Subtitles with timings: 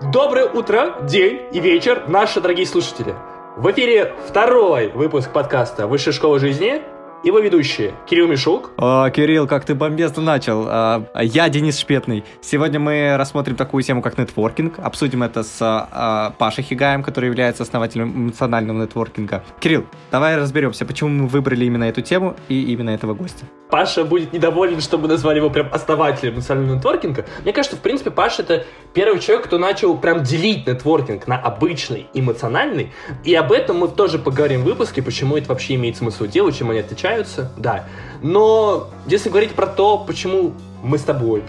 [0.00, 3.16] Доброе утро, день и вечер, наши дорогие слушатели.
[3.56, 6.84] В эфире второй выпуск подкаста «Высшая школа жизни»
[7.24, 8.70] Его ведущие Кирилл Мишук.
[8.76, 10.66] О, Кирилл, как ты бомбезно начал.
[10.68, 12.24] А, я Денис Шпетный.
[12.40, 14.78] Сегодня мы рассмотрим такую тему, как нетворкинг.
[14.78, 19.42] Обсудим это с а, Пашей Хигаем, который является основателем эмоционального нетворкинга.
[19.58, 23.46] Кирилл, давай разберемся, почему мы выбрали именно эту тему и именно этого гостя.
[23.68, 27.26] Паша будет недоволен, чтобы назвали его прям основателем эмоционального нетворкинга.
[27.42, 28.64] Мне кажется, в принципе, Паша это
[28.94, 32.92] первый человек, кто начал прям делить нетворкинг на обычный эмоциональный.
[33.24, 36.70] И об этом мы тоже поговорим в выпуске, почему это вообще имеет смысл делать, чем
[36.70, 37.84] они отличаются отличаются, да.
[38.22, 41.42] Но если говорить про то, почему мы с тобой.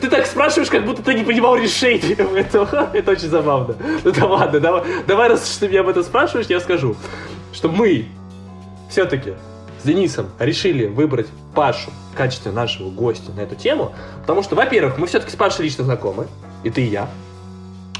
[0.00, 2.90] Ты так спрашиваешь, как будто ты не понимал решение этого.
[2.94, 3.74] Это очень забавно.
[4.04, 6.94] Ну да ладно, давай, давай раз ты меня об этом спрашиваешь, я скажу,
[7.52, 8.06] что мы
[8.88, 9.34] все-таки
[9.82, 14.98] с Денисом решили выбрать Пашу в качестве нашего гостя на эту тему, потому что, во-первых,
[14.98, 16.28] мы все-таки с Пашей лично знакомы,
[16.62, 17.08] и ты, и я.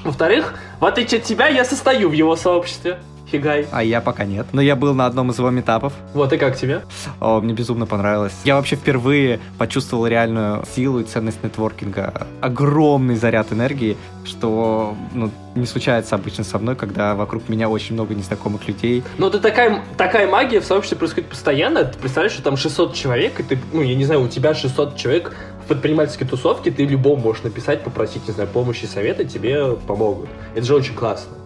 [0.04, 3.01] Во-вторых, в отличие от тебя, я состою в его сообществе.
[3.30, 3.66] Фигай.
[3.70, 4.46] А я пока нет.
[4.52, 5.92] Но я был на одном из его метапов.
[6.14, 6.82] Вот, и как тебе?
[7.20, 8.34] О, мне безумно понравилось.
[8.45, 12.26] Я вообще впервые почувствовал реальную силу и ценность нетворкинга.
[12.40, 18.14] Огромный заряд энергии, что ну, не случается обычно со мной, когда вокруг меня очень много
[18.14, 19.02] незнакомых людей.
[19.18, 21.84] Ну, это такая, такая магия в сообществе происходит постоянно.
[21.84, 24.96] Ты представляешь, что там 600 человек, и ты, ну, я не знаю, у тебя 600
[24.96, 30.28] человек в предпринимательской тусовке, ты любому можешь написать, попросить, не знаю, помощи, совета, тебе помогут.
[30.54, 31.36] Это же очень классно.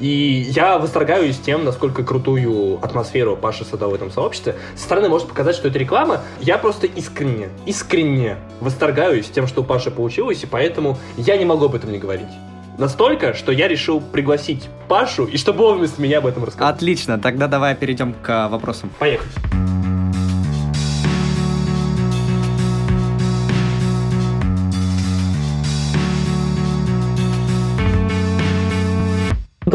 [0.00, 4.56] И я восторгаюсь тем, насколько крутую атмосферу Паша создал в этом сообществе.
[4.76, 6.20] Со стороны может показать, что это реклама.
[6.40, 11.66] Я просто искренне, искренне восторгаюсь тем, что у Паши получилось, и поэтому я не могу
[11.66, 12.28] об этом не говорить.
[12.76, 16.72] Настолько, что я решил пригласить Пашу, и чтобы он вместо меня об этом рассказал.
[16.72, 18.90] Отлично, тогда давай перейдем к вопросам.
[18.98, 19.30] Поехали.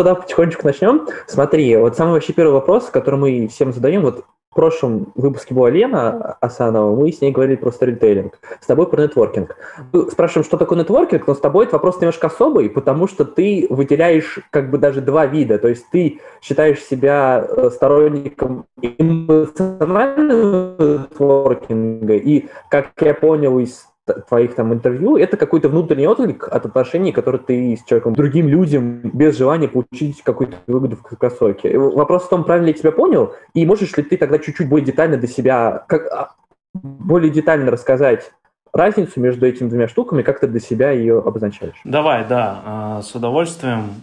[0.03, 1.07] Тогда потихонечку начнем.
[1.27, 5.69] Смотри, вот самый вообще первый вопрос, который мы всем задаем, вот в прошлом выпуске была
[5.69, 9.57] Лена Асанова, мы с ней говорили про сторителлинг, с тобой про нетворкинг.
[9.91, 13.67] Мы спрашиваем, что такое нетворкинг, но с тобой этот вопрос немножко особый, потому что ты
[13.69, 22.15] выделяешь как бы даже два вида, то есть ты считаешь себя э, сторонником эмоционального нетворкинга,
[22.15, 27.41] и, как я понял из твоих там интервью, это какой-то внутренний отклик от отношений, которые
[27.41, 31.77] ты с человеком, другим людям, без желания получить какую-то выгоду в краткосроке.
[31.77, 34.85] Вопрос в том, правильно ли я тебя понял, и можешь ли ты тогда чуть-чуть более
[34.85, 36.31] детально для себя, как, а,
[36.73, 38.31] более детально рассказать
[38.73, 41.79] разницу между этими двумя штуками, как ты для себя ее обозначаешь?
[41.83, 44.01] Давай, да, а, с удовольствием.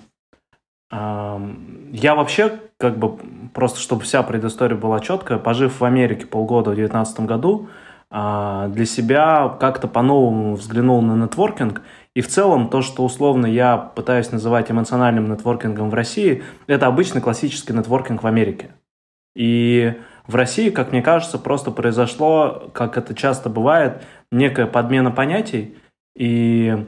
[0.88, 3.17] Я вообще, как бы,
[3.53, 8.84] просто чтобы вся предыстория была четкая, пожив в Америке полгода в 2019 году, а, для
[8.84, 11.83] себя как-то по-новому взглянул на нетворкинг.
[12.15, 17.21] И в целом то, что условно я пытаюсь называть эмоциональным нетворкингом в России, это обычный
[17.21, 18.71] классический нетворкинг в Америке.
[19.34, 19.94] И
[20.27, 24.03] в России, как мне кажется, просто произошло, как это часто бывает,
[24.33, 25.77] некая подмена понятий.
[26.17, 26.87] И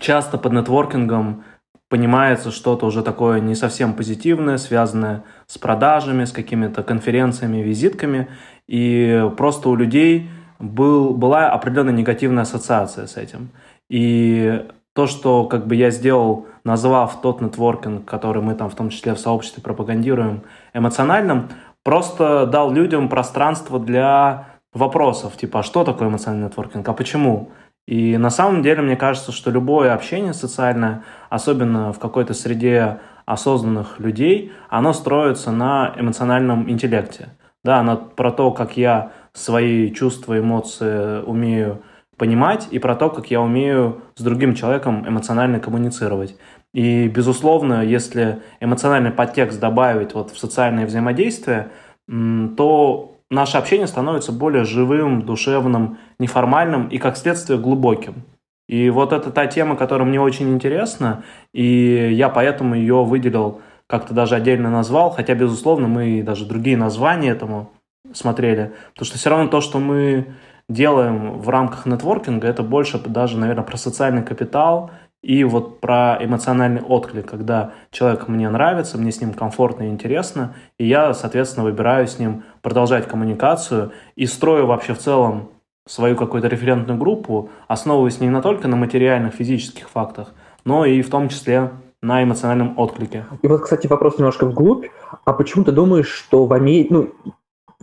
[0.00, 1.44] часто под нетворкингом
[1.88, 8.28] понимается что-то уже такое не совсем позитивное, связанное с продажами, с какими-то конференциями, визитками.
[8.66, 13.50] И просто у людей был, была определенная негативная ассоциация с этим.
[13.88, 18.90] И то, что как бы я сделал, назвав тот нетворкинг, который мы там в том
[18.90, 20.42] числе в сообществе пропагандируем,
[20.74, 21.48] эмоциональным,
[21.82, 27.50] просто дал людям пространство для вопросов, типа, а что такое эмоциональный нетворкинг, а почему?
[27.88, 33.98] И на самом деле, мне кажется, что любое общение социальное, особенно в какой-то среде осознанных
[33.98, 37.30] людей, оно строится на эмоциональном интеллекте.
[37.64, 41.80] Да, она про то, как я свои чувства, эмоции умею
[42.18, 46.36] понимать, и про то, как я умею с другим человеком эмоционально коммуницировать.
[46.74, 51.70] И, безусловно, если эмоциональный подтекст добавить вот в социальное взаимодействие,
[52.06, 58.24] то наше общение становится более живым, душевным, неформальным и, как следствие, глубоким.
[58.68, 61.24] И вот это та тема, которая мне очень интересна,
[61.54, 67.30] и я поэтому ее выделил как-то даже отдельно назвал, хотя, безусловно, мы даже другие названия
[67.30, 67.70] этому
[68.12, 70.26] смотрели, потому что все равно то, что мы
[70.68, 74.90] делаем в рамках нетворкинга, это больше даже, наверное, про социальный капитал
[75.28, 80.54] и вот про эмоциональный отклик, когда человек мне нравится, мне с ним комфортно и интересно,
[80.78, 85.50] и я, соответственно, выбираю с ним продолжать коммуникацию и строю вообще в целом
[85.86, 90.32] свою какую-то референтную группу, основываясь не на только на материальных, физических фактах,
[90.64, 93.26] но и в том числе на эмоциональном отклике.
[93.42, 94.86] И вот, кстати, вопрос немножко вглубь.
[95.26, 97.10] А почему ты думаешь, что в Америке, ну,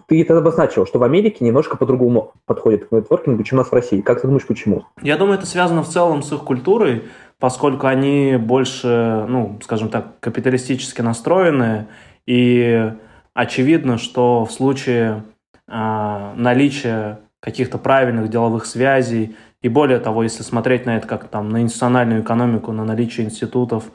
[0.08, 3.74] ты это обозначил, что в Америке немножко по-другому подходит к нетворкингу, чем у нас в
[3.74, 4.02] России.
[4.02, 4.86] Как ты думаешь, почему?
[5.02, 7.04] Я думаю, это связано в целом с их культурой,
[7.40, 11.88] поскольку они больше, ну, скажем так, капиталистически настроены,
[12.26, 12.92] и
[13.34, 15.24] очевидно, что в случае
[15.68, 21.50] э, наличия каких-то правильных деловых связей, и более того, если смотреть на это как там
[21.50, 23.86] на институциональную экономику, на наличие институтов,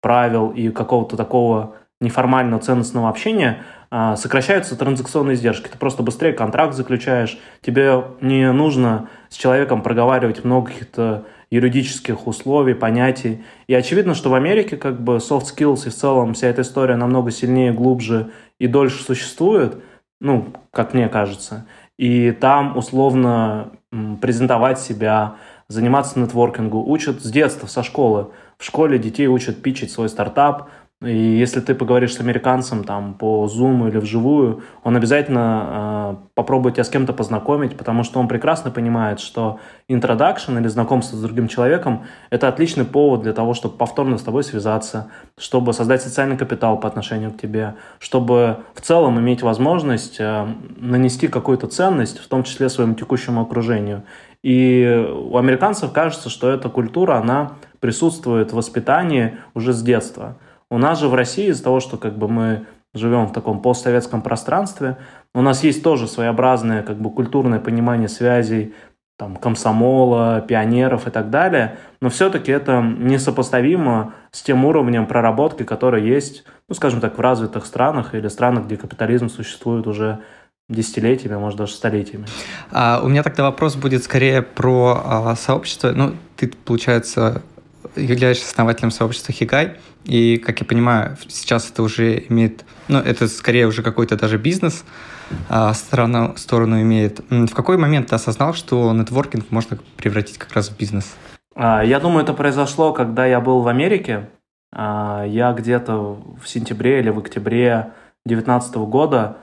[0.00, 5.68] правил и какого-то такого неформального ценностного общения, а, сокращаются транзакционные издержки.
[5.68, 12.74] Ты просто быстрее контракт заключаешь, тебе не нужно с человеком проговаривать много каких-то юридических условий,
[12.74, 13.44] понятий.
[13.66, 16.96] И очевидно, что в Америке как бы soft skills и в целом вся эта история
[16.96, 19.82] намного сильнее, глубже и дольше существует,
[20.20, 21.66] ну, как мне кажется.
[21.98, 23.72] И там условно
[24.20, 25.36] презентовать себя,
[25.68, 28.28] заниматься нетворкингу учат с детства, со школы.
[28.58, 30.68] В школе детей учат пичить свой стартап,
[31.04, 36.76] и если ты поговоришь с американцем там по Zoom или вживую, он обязательно э, попробует
[36.76, 39.60] тебя с кем-то познакомить, потому что он прекрасно понимает, что
[39.90, 44.42] introduction или знакомство с другим человеком– это отличный повод для того, чтобы повторно с тобой
[44.42, 50.46] связаться, чтобы создать социальный капитал по отношению к тебе, чтобы в целом иметь возможность э,
[50.78, 54.04] нанести какую-то ценность, в том числе своему текущему окружению.
[54.42, 60.38] И у американцев кажется, что эта культура, она присутствует в воспитании уже с детства–
[60.70, 64.22] у нас же в России из-за того, что как бы мы живем в таком постсоветском
[64.22, 64.96] пространстве,
[65.34, 68.74] у нас есть тоже своеобразное как бы культурное понимание связей
[69.18, 76.06] там, комсомола, пионеров и так далее, но все-таки это несопоставимо с тем уровнем проработки, который
[76.06, 80.20] есть, ну, скажем так, в развитых странах или странах, где капитализм существует уже
[80.68, 82.26] десятилетиями, может даже столетиями.
[82.70, 85.92] А, у меня тогда вопрос будет скорее про а, сообщество.
[85.92, 87.42] Ну, ты, получается,
[87.94, 89.76] являешься основателем сообщества Хигай,
[90.06, 94.84] и, как я понимаю, сейчас это уже имеет, ну, это скорее уже какой-то даже бизнес,
[95.48, 97.20] а, сторону, сторону имеет.
[97.28, 101.16] В какой момент ты осознал, что нетворкинг можно превратить как раз в бизнес?
[101.56, 104.28] А, я думаю, это произошло, когда я был в Америке.
[104.72, 107.92] А, я где-то в сентябре или в октябре
[108.24, 109.38] 2019 года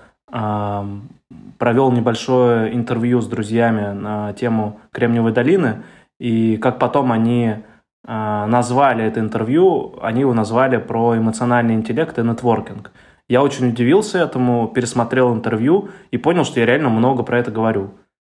[1.59, 5.83] провел небольшое интервью с друзьями на тему Кремниевой долины,
[6.19, 7.72] и как потом они а,
[8.05, 12.91] назвали это интервью, они его назвали про эмоциональный интеллект и нетворкинг.
[13.29, 17.91] Я очень удивился этому, пересмотрел интервью и понял, что я реально много про это говорю.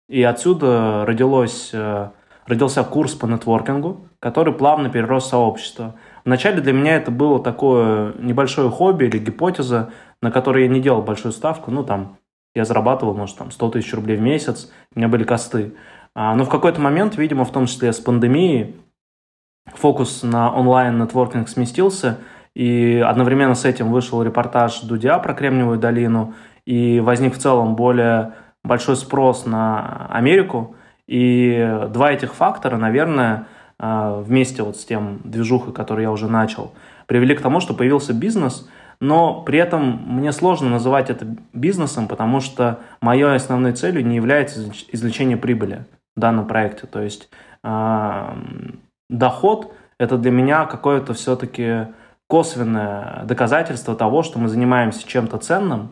[0.08, 2.08] И отсюда родилось, э,
[2.46, 5.94] родился курс по нетворкингу, который плавно перерос в сообщество.
[6.24, 11.02] Вначале для меня это было такое небольшое хобби или гипотеза, на которой я не делал
[11.02, 11.70] большую ставку.
[11.70, 12.16] Ну, там,
[12.56, 15.74] я зарабатывал, может, там, 100 тысяч рублей в месяц, у меня были косты.
[16.16, 18.74] А, но в какой-то момент, видимо, в том числе с пандемией,
[19.66, 22.18] фокус на онлайн-нетворкинг сместился,
[22.54, 26.34] и одновременно с этим вышел репортаж Дудя про Кремниевую долину,
[26.66, 30.76] и возник в целом более большой спрос на Америку.
[31.06, 33.46] И два этих фактора, наверное,
[33.78, 36.72] э, вместе вот с тем движухой, который я уже начал,
[37.06, 38.68] привели к тому, что появился бизнес,
[39.00, 44.70] но при этом мне сложно называть это бизнесом, потому что моей основной целью не является
[44.92, 45.84] извлечение прибыли
[46.16, 46.86] в данном проекте.
[46.86, 47.28] То есть
[47.64, 48.34] э,
[49.10, 51.88] доход– это для меня какое-то все-таки
[52.28, 55.90] косвенное доказательство того, что мы занимаемся чем-то ценным,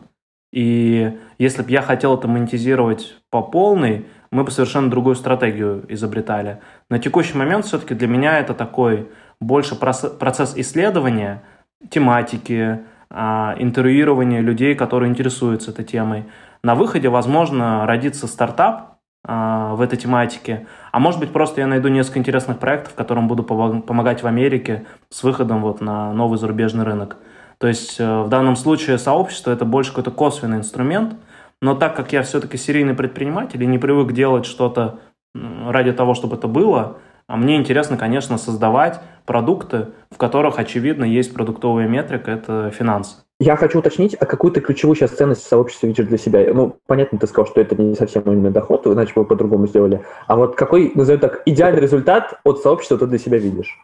[0.51, 6.59] и если бы я хотел это монетизировать по полной, мы бы совершенно другую стратегию изобретали.
[6.89, 11.43] На текущий момент все-таки для меня это такой больше процесс исследования
[11.89, 16.25] тематики, а, интервьюирования людей, которые интересуются этой темой.
[16.63, 18.88] На выходе, возможно, родится стартап,
[19.25, 20.65] в этой тематике.
[20.91, 25.23] А может быть, просто я найду несколько интересных проектов, которым буду помогать в Америке с
[25.23, 27.17] выходом вот на новый зарубежный рынок.
[27.59, 31.15] То есть э, в данном случае сообщество это больше какой-то косвенный инструмент,
[31.61, 34.99] но так как я все-таки серийный предприниматель и не привык делать что-то
[35.33, 36.97] ради того, чтобы это было,
[37.27, 43.17] а мне интересно, конечно, создавать продукты, в которых, очевидно, есть продуктовая метрика, это финансы.
[43.41, 46.53] Я хочу уточнить, а какую ты ключевую сейчас ценность сообщества видишь для себя?
[46.53, 50.03] Ну, понятно, ты сказал, что это не совсем именно доход, иначе бы по-другому сделали.
[50.27, 53.79] А вот какой, назовем так, идеальный результат от сообщества ты для себя видишь?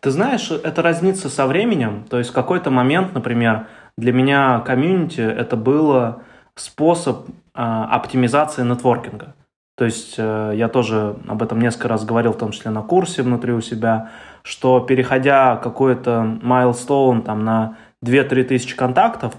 [0.00, 2.04] Ты знаешь, это разнится со временем.
[2.10, 6.22] То есть в какой-то момент, например, для меня комьюнити это было
[6.56, 9.34] способ э, оптимизации нетворкинга.
[9.76, 13.22] То есть э, я тоже об этом несколько раз говорил, в том числе на курсе
[13.22, 14.10] внутри у себя,
[14.42, 19.34] что переходя какой-то майлстоун там на 2-3 тысячи контактов,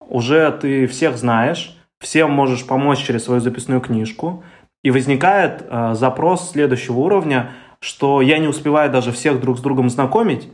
[0.00, 4.42] уже ты всех знаешь, всем можешь помочь через свою записную книжку,
[4.82, 7.50] и возникает э, запрос следующего уровня,
[7.80, 10.48] что я не успеваю даже всех друг с другом знакомить,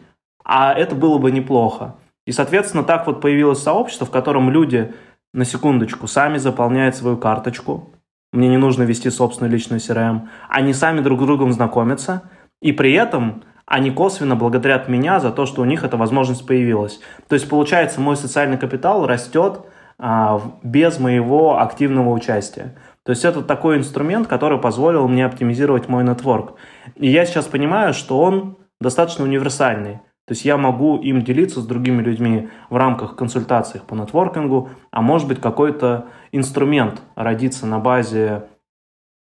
[0.44, 1.96] а это было бы неплохо.
[2.26, 4.92] И, соответственно, так вот появилось сообщество, в котором люди,
[5.32, 7.92] на секундочку, сами заполняют свою карточку,
[8.32, 12.22] мне не нужно вести собственную личную CRM, они сами друг с другом знакомятся,
[12.60, 17.00] и при этом они косвенно благодарят меня за то, что у них эта возможность появилась.
[17.28, 19.60] То есть, получается, мой социальный капитал растет
[19.98, 22.76] а, без моего активного участия.
[23.02, 26.54] То есть это такой инструмент, который позволил мне оптимизировать мой нетворк.
[26.94, 30.00] И я сейчас понимаю, что он достаточно универсальный.
[30.26, 35.00] То есть я могу им делиться с другими людьми в рамках консультаций по нетворкингу, а
[35.02, 38.46] может быть какой-то инструмент родится на базе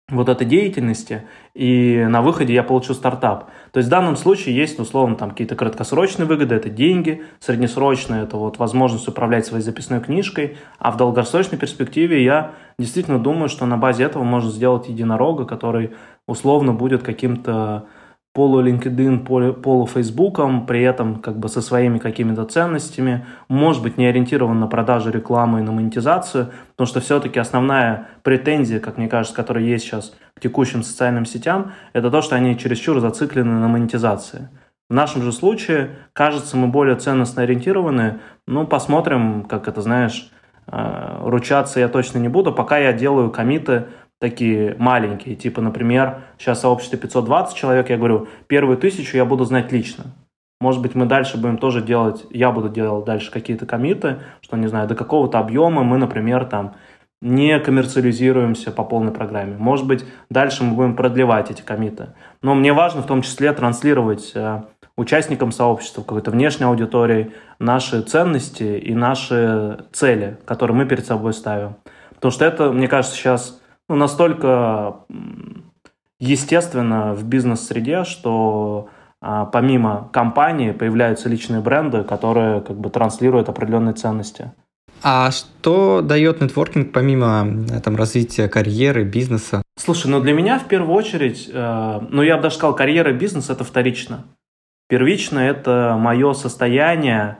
[0.09, 1.23] вот этой деятельности,
[1.55, 3.49] и на выходе я получу стартап.
[3.71, 8.37] То есть в данном случае есть, условно, там какие-то краткосрочные выгоды, это деньги, среднесрочные, это
[8.37, 13.77] вот возможность управлять своей записной книжкой, а в долгосрочной перспективе я действительно думаю, что на
[13.77, 15.95] базе этого можно сделать единорога, который
[16.27, 17.87] условно будет каким-то
[18.35, 23.97] полу LinkedIn, полу, полу Фейсбуком, при этом как бы со своими какими-то ценностями, может быть
[23.97, 29.07] не ориентирован на продажу рекламы и на монетизацию, потому что все-таки основная претензия, как мне
[29.07, 33.69] кажется, которая есть сейчас к текущим социальным сетям, это то, что они чересчур зациклены на
[33.69, 34.49] монетизации.
[34.89, 40.29] В нашем же случае, кажется, мы более ценностно ориентированы, ну, посмотрим, как это, знаешь,
[40.67, 43.85] э, ручаться я точно не буду, пока я делаю комиты
[44.19, 49.71] такие маленькие, типа, например, сейчас сообщество 520 человек, я говорю, первую тысячу я буду знать
[49.71, 50.05] лично.
[50.61, 54.67] Может быть, мы дальше будем тоже делать, я буду делать дальше какие-то комиты, что, не
[54.67, 56.75] знаю, до какого-то объема мы, например, там,
[57.21, 59.57] не коммерциализируемся по полной программе.
[59.57, 62.09] Может быть, дальше мы будем продлевать эти комиты.
[62.41, 64.61] Но мне важно в том числе транслировать э,
[64.97, 71.75] участникам сообщества, какой-то внешней аудитории, наши ценности и наши цели, которые мы перед собой ставим.
[72.13, 75.05] Потому что это, мне кажется, сейчас ну, настолько
[76.19, 78.89] естественно в бизнес-среде, что
[79.21, 84.51] а, помимо компании появляются личные бренды, которые как бы транслируют определенные ценности.
[85.03, 89.61] А что дает нетворкинг помимо там, развития карьеры, бизнеса?
[89.77, 93.13] Слушай, ну для меня в первую очередь, э, ну я бы даже сказал, карьера и
[93.13, 94.25] бизнес это вторично.
[94.87, 97.39] Первично это мое состояние,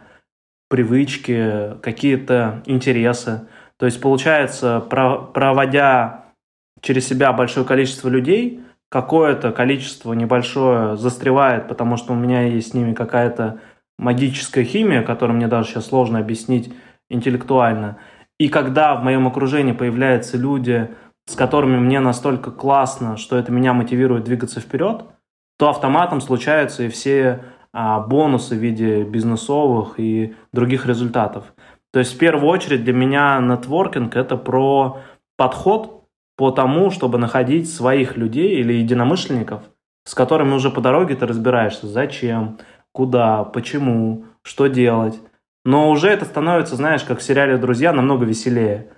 [0.70, 3.48] привычки, какие-то интересы.
[3.78, 6.25] То есть получается, проводя
[6.86, 12.74] через себя большое количество людей, какое-то количество небольшое застревает, потому что у меня есть с
[12.75, 13.60] ними какая-то
[13.98, 16.72] магическая химия, которую мне даже сейчас сложно объяснить
[17.10, 17.98] интеллектуально.
[18.39, 20.92] И когда в моем окружении появляются люди,
[21.25, 25.06] с которыми мне настолько классно, что это меня мотивирует двигаться вперед,
[25.58, 31.46] то автоматом случаются и все а, бонусы в виде бизнесовых и других результатов.
[31.92, 35.00] То есть в первую очередь для меня нетворкинг это про
[35.36, 35.95] подход
[36.36, 39.63] по тому, чтобы находить своих людей или единомышленников,
[40.06, 42.60] с которыми уже по дороге ты разбираешься, зачем,
[42.92, 45.20] куда, почему, что делать.
[45.63, 48.92] Но уже это становится, знаешь, как в сериале «Друзья», намного веселее.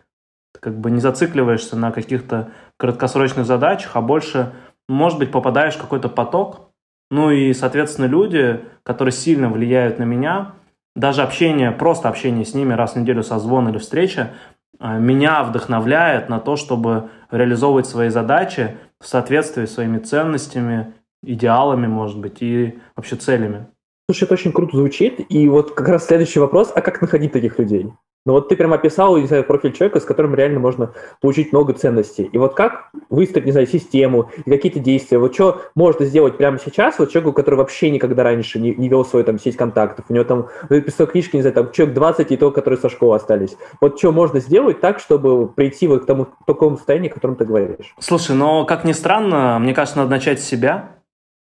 [0.54, 4.54] Ты как бы не зацикливаешься на каких-то краткосрочных задачах, а больше,
[4.90, 6.72] может быть, попадаешь в какой-то поток.
[7.10, 10.56] Ну и, соответственно, люди, которые сильно влияют на меня,
[10.94, 14.34] даже общение, просто общение с ними раз в неделю созвон или встреча,
[14.80, 20.94] меня вдохновляет на то, чтобы реализовывать свои задачи в соответствии с своими ценностями,
[21.24, 23.68] идеалами, может быть, и вообще целями.
[24.10, 25.20] Слушай, это очень круто звучит.
[25.30, 27.92] И вот как раз следующий вопрос, а как находить таких людей?
[28.28, 30.92] Ну вот ты прям описал, не знаю, профиль человека, с которым реально можно
[31.22, 32.26] получить много ценностей.
[32.26, 35.18] И вот как выстроить, не знаю, систему и какие-то действия?
[35.18, 39.06] Вот что можно сделать прямо сейчас вот человеку, который вообще никогда раньше не, не вел
[39.06, 40.08] свою там сеть контактов?
[40.10, 43.16] У него там написал книжки, не знаю, там человек 20 и то, которые со школы
[43.16, 43.56] остались.
[43.80, 47.38] Вот что можно сделать так, чтобы прийти вот к тому к такому состоянию, о котором
[47.38, 47.96] ты говоришь?
[47.98, 50.98] Слушай, но как ни странно, мне кажется, надо начать с себя.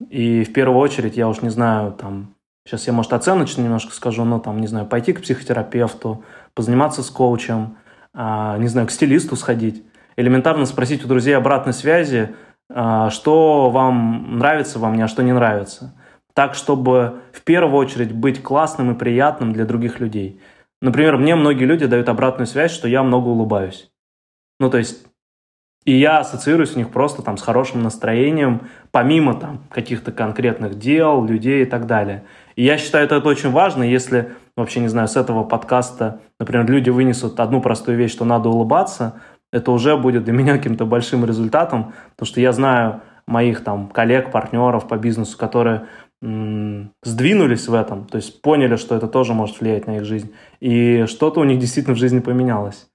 [0.09, 4.23] И в первую очередь, я уж не знаю, там, сейчас я, может, оценочно немножко скажу,
[4.23, 6.23] но там, не знаю, пойти к психотерапевту,
[6.57, 7.77] позаниматься с коучем,
[8.13, 9.83] а, не знаю, к стилисту сходить,
[10.17, 12.35] элементарно спросить у друзей обратной связи,
[12.69, 15.95] а, что вам нравится во мне, а что не нравится.
[16.33, 20.41] Так, чтобы в первую очередь быть классным и приятным для других людей.
[20.81, 23.89] Например, мне многие люди дают обратную связь, что я много улыбаюсь.
[24.59, 25.06] Ну, то есть,
[25.87, 31.23] и я ассоциируюсь у них просто там с хорошим настроением, помимо там каких-то конкретных дел,
[31.23, 32.25] людей и так далее.
[32.57, 36.69] И я считаю, это, это очень важно, если вообще, не знаю, с этого подкаста, например,
[36.69, 39.21] люди вынесут одну простую вещь, что надо улыбаться,
[39.53, 44.29] это уже будет для меня каким-то большим результатом, потому что я знаю моих там коллег,
[44.29, 45.85] партнеров по бизнесу, которые
[46.21, 51.05] сдвинулись в этом, то есть поняли, что это тоже может влиять на их жизнь, и
[51.05, 52.89] что-то у них действительно в жизни поменялось.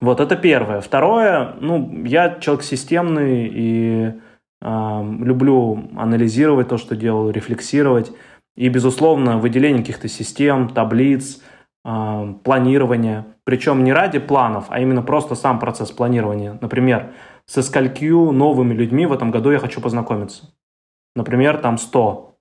[0.00, 0.80] Вот это первое.
[0.80, 4.12] Второе, ну, я человек системный и
[4.60, 8.12] э, люблю анализировать то, что делаю, рефлексировать.
[8.56, 11.42] И, безусловно, выделение каких-то систем, таблиц,
[11.84, 13.26] э, планирования.
[13.44, 16.58] Причем не ради планов, а именно просто сам процесс планирования.
[16.60, 17.12] Например,
[17.46, 20.52] со сколькими новыми людьми в этом году я хочу познакомиться.
[21.14, 22.34] Например, там 100.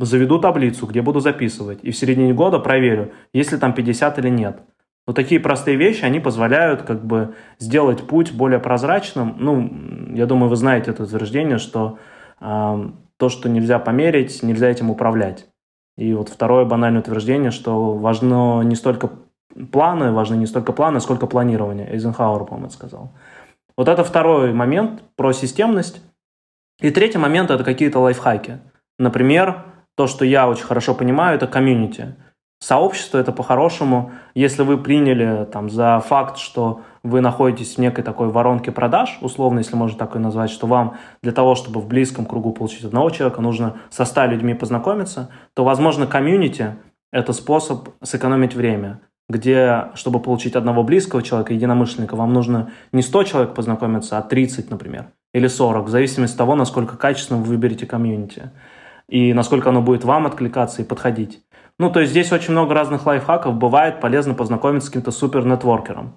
[0.00, 4.28] заведу таблицу, где буду записывать, и в середине года проверю, есть ли там 50 или
[4.28, 4.62] нет.
[5.08, 9.36] Вот такие простые вещи, они позволяют как бы сделать путь более прозрачным.
[9.38, 11.98] Ну, я думаю, вы знаете это утверждение, что
[12.42, 15.46] э, то, что нельзя померить, нельзя этим управлять.
[15.96, 19.08] И вот второе банальное утверждение, что важно не столько
[19.72, 21.90] планы, важны не столько планы, сколько планирование.
[21.90, 23.10] Эйзенхауэр, по-моему, сказал.
[23.78, 26.02] Вот это второй момент про системность.
[26.82, 28.58] И третий момент– это какие-то лайфхаки.
[28.98, 29.64] Например,
[29.96, 32.14] то, что я очень хорошо понимаю, это комьюнити.
[32.60, 38.28] Сообщество– это по-хорошему, если вы приняли там, за факт, что вы находитесь в некой такой
[38.28, 42.26] воронке продаж, условно, если можно так и назвать, что вам для того, чтобы в близком
[42.26, 46.76] кругу получить одного человека, нужно со 100 людьми познакомиться, то, возможно, комьюнити–
[47.12, 53.24] это способ сэкономить время где, чтобы получить одного близкого человека, единомышленника, вам нужно не 100
[53.24, 57.86] человек познакомиться, а 30, например, или 40, в зависимости от того, насколько качественно вы выберете
[57.86, 58.50] комьюнити
[59.08, 61.42] и насколько оно будет вам откликаться и подходить.
[61.78, 63.54] Ну, то есть здесь очень много разных лайфхаков.
[63.54, 66.14] Бывает полезно познакомиться с каким-то супер-нетворкером,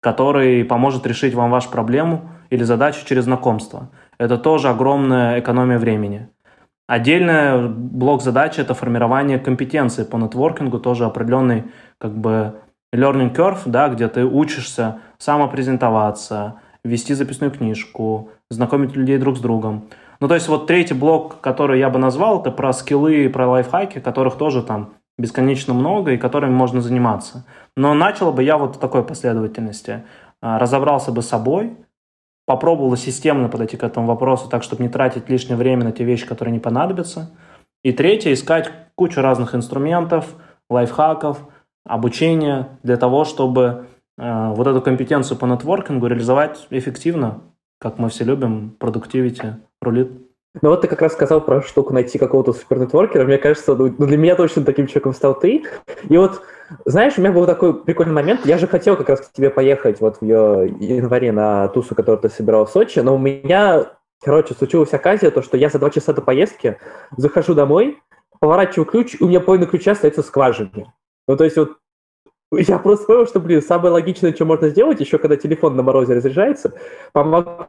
[0.00, 3.90] который поможет решить вам вашу проблему или задачу через знакомство.
[4.18, 6.28] Это тоже огромная экономия времени.
[6.88, 11.64] Отдельный блок задачи– это формирование компетенции по нетворкингу, тоже определенный
[11.98, 12.54] как бы
[12.94, 19.88] learning curve, да, где ты учишься самопрезентоваться, вести записную книжку, знакомить людей друг с другом.
[20.20, 24.00] Ну, то есть вот третий блок, который я бы назвал, это про скиллы про лайфхаки,
[24.00, 27.46] которых тоже там бесконечно много и которыми можно заниматься.
[27.76, 30.04] Но начал бы я вот в такой последовательности.
[30.42, 31.76] А, разобрался бы с собой,
[32.46, 36.26] попробовал системно подойти к этому вопросу так, чтобы не тратить лишнее время на те вещи,
[36.26, 37.30] которые не понадобятся.
[37.82, 40.34] И третье, искать кучу разных инструментов,
[40.68, 41.38] лайфхаков,
[41.84, 43.86] обучения для того, чтобы
[44.18, 47.42] э, вот эту компетенцию по нетворкингу реализовать эффективно,
[47.78, 49.56] как мы все любим, продуктивити
[49.86, 50.10] рулит.
[50.62, 53.24] Ну вот ты как раз сказал про штуку найти какого-то супернетворкера.
[53.24, 55.64] Мне кажется, ну, ну, для меня точно таким человеком стал ты.
[56.08, 56.42] И вот,
[56.84, 58.46] знаешь, у меня был такой прикольный момент.
[58.46, 62.30] Я же хотел как раз к тебе поехать вот в январе на тусу, которую ты
[62.30, 66.14] собирал в Сочи, но у меня, короче, случилась оказия, то, что я за два часа
[66.14, 66.78] до поездки
[67.16, 67.98] захожу домой,
[68.40, 70.92] поворачиваю ключ, и у меня половина ключа остается в скважине.
[71.28, 71.76] Ну, то есть вот
[72.52, 76.14] я просто понял, что, блин, самое логичное, что можно сделать, еще когда телефон на морозе
[76.14, 76.74] разряжается,
[77.12, 77.68] помог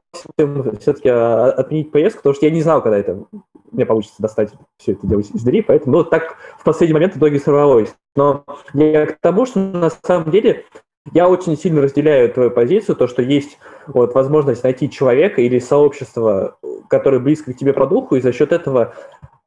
[0.80, 3.26] все-таки а, отменить поездку, потому что я не знал, когда это
[3.72, 7.18] мне получится достать все это делать из двери, поэтому ну, так в последний момент в
[7.18, 7.94] итоге сорвалось.
[8.16, 10.66] Но я к тому, что на самом деле
[11.14, 16.58] я очень сильно разделяю твою позицию, то, что есть вот, возможность найти человека или сообщество,
[16.90, 18.94] которое близко к тебе по духу, и за счет этого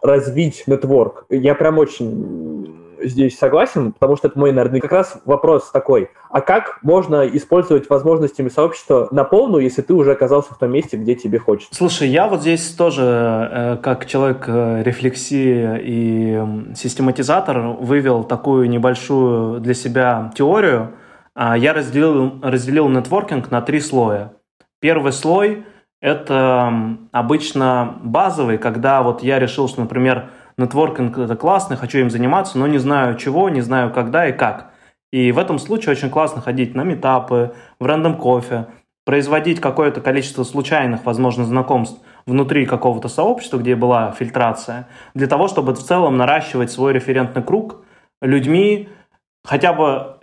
[0.02, 1.26] развить нетворк.
[1.28, 6.10] Я прям очень здесь согласен, потому что это мой, наверное, как раз вопрос такой.
[6.30, 10.96] А как можно использовать возможностями сообщества на полную, если ты уже оказался в том месте,
[10.96, 11.74] где тебе хочется?
[11.74, 19.60] Слушай, я вот здесь тоже, э, как человек э, рефлексии и систематизатор, вывел такую небольшую
[19.60, 20.92] для себя теорию.
[21.34, 24.32] А, я разделил, разделил нетворкинг на три слоя.
[24.80, 25.64] Первый слой–
[26.00, 26.72] это
[27.12, 32.66] обычно базовый, когда вот я решил, что, например, нетворкинг это классно, хочу им заниматься, но
[32.66, 34.70] не знаю чего, не знаю когда и как.
[35.12, 38.66] И в этом случае очень классно ходить на метапы, в рандом кофе,
[39.04, 45.74] производить какое-то количество случайных, возможно, знакомств внутри какого-то сообщества, где была фильтрация, для того, чтобы
[45.74, 47.84] в целом наращивать свой референтный круг
[48.22, 48.88] людьми,
[49.44, 50.18] хотя бы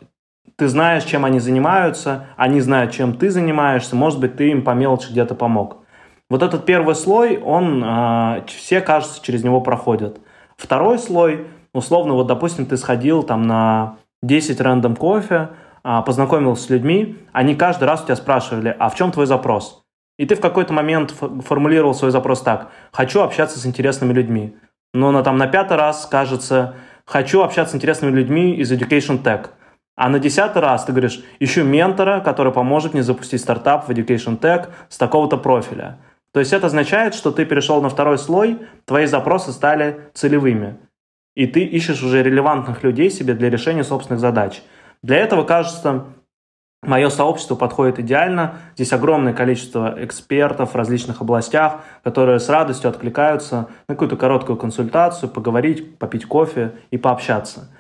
[0.56, 4.72] ты знаешь, чем они занимаются, они знают, чем ты занимаешься, может быть, ты им по
[4.72, 5.84] мелочи где-то помог.
[6.30, 10.20] Вот этот первый слой, он, э, все, кажется, через него проходят.
[10.58, 15.50] Второй слой, условно, вот, допустим, ты сходил там на 10 рандом кофе,
[15.84, 19.84] а, познакомился с людьми, они каждый раз у тебя спрашивали, а в чем твой запрос?
[20.18, 21.12] И ты в какой-то момент
[21.46, 24.58] формулировал свой запрос так, хочу общаться с интересными людьми.
[24.94, 26.74] Но на, там, на пятый раз кажется,
[27.06, 29.50] хочу общаться с интересными людьми из Education Tech.
[29.96, 34.40] А на десятый раз ты говоришь, ищу ментора, который поможет мне запустить стартап в Education
[34.40, 36.00] Tech с такого-то профиля.
[36.34, 40.78] То есть это означает, что ты перешел на второй слой, твои запросы стали целевыми.
[41.36, 44.62] И ты ищешь уже релевантных людей себе для решения собственных задач.
[45.04, 46.06] Для этого, кажется,
[46.82, 48.56] мое сообщество подходит идеально.
[48.76, 55.30] Здесь огромное количество экспертов в различных областях, которые с радостью откликаются на какую-то короткую консультацию,
[55.30, 57.72] поговорить, попить кофе и пообщаться.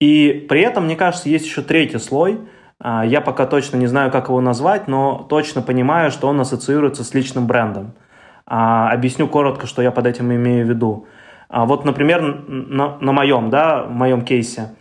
[0.00, 2.40] И при этом, мне кажется, есть еще третий слой–
[2.82, 7.14] я пока точно не знаю, как его назвать, но точно понимаю, что он ассоциируется с
[7.14, 7.92] личным брендом.
[8.46, 11.06] А, объясню коротко, что я под этим имею в виду.
[11.48, 14.74] А, вот, например, на, на моем, да, в моем кейсе,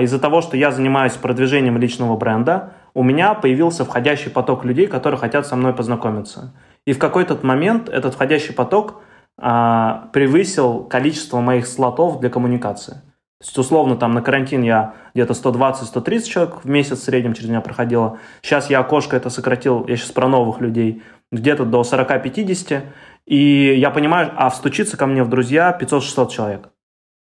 [0.00, 5.18] из-за того, что я занимаюсь продвижением личного бренда, у меня появился входящий поток людей, которые
[5.18, 6.54] хотят со мной познакомиться.
[6.86, 9.00] И в какой-то момент этот входящий поток
[9.38, 13.00] а, превысил количество моих слотов для коммуникации.
[13.42, 17.48] То есть, условно, там на карантин я где-то 120-130 человек в месяц в среднем через
[17.48, 18.18] меня проходило.
[18.40, 21.02] Сейчас я окошко это сократил, я сейчас про новых людей,
[21.32, 22.82] где-то до 40-50.
[23.26, 26.68] И я понимаю, а встучиться ко мне в друзья 500-600 человек.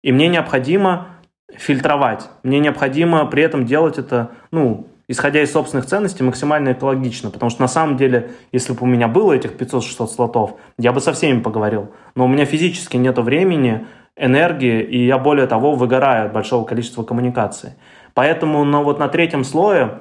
[0.02, 1.06] И мне необходимо
[1.56, 2.28] фильтровать.
[2.42, 7.30] Мне необходимо при этом делать это, ну, исходя из собственных ценностей, максимально экологично.
[7.30, 11.00] Потому что на самом деле, если бы у меня было этих 500-600 слотов, я бы
[11.00, 11.92] со всеми поговорил.
[12.14, 13.87] Но у меня физически нет времени,
[14.20, 17.70] энергии, и я, более того, выгораю от большого количества коммуникаций.
[18.14, 20.00] Поэтому ну, вот на третьем слое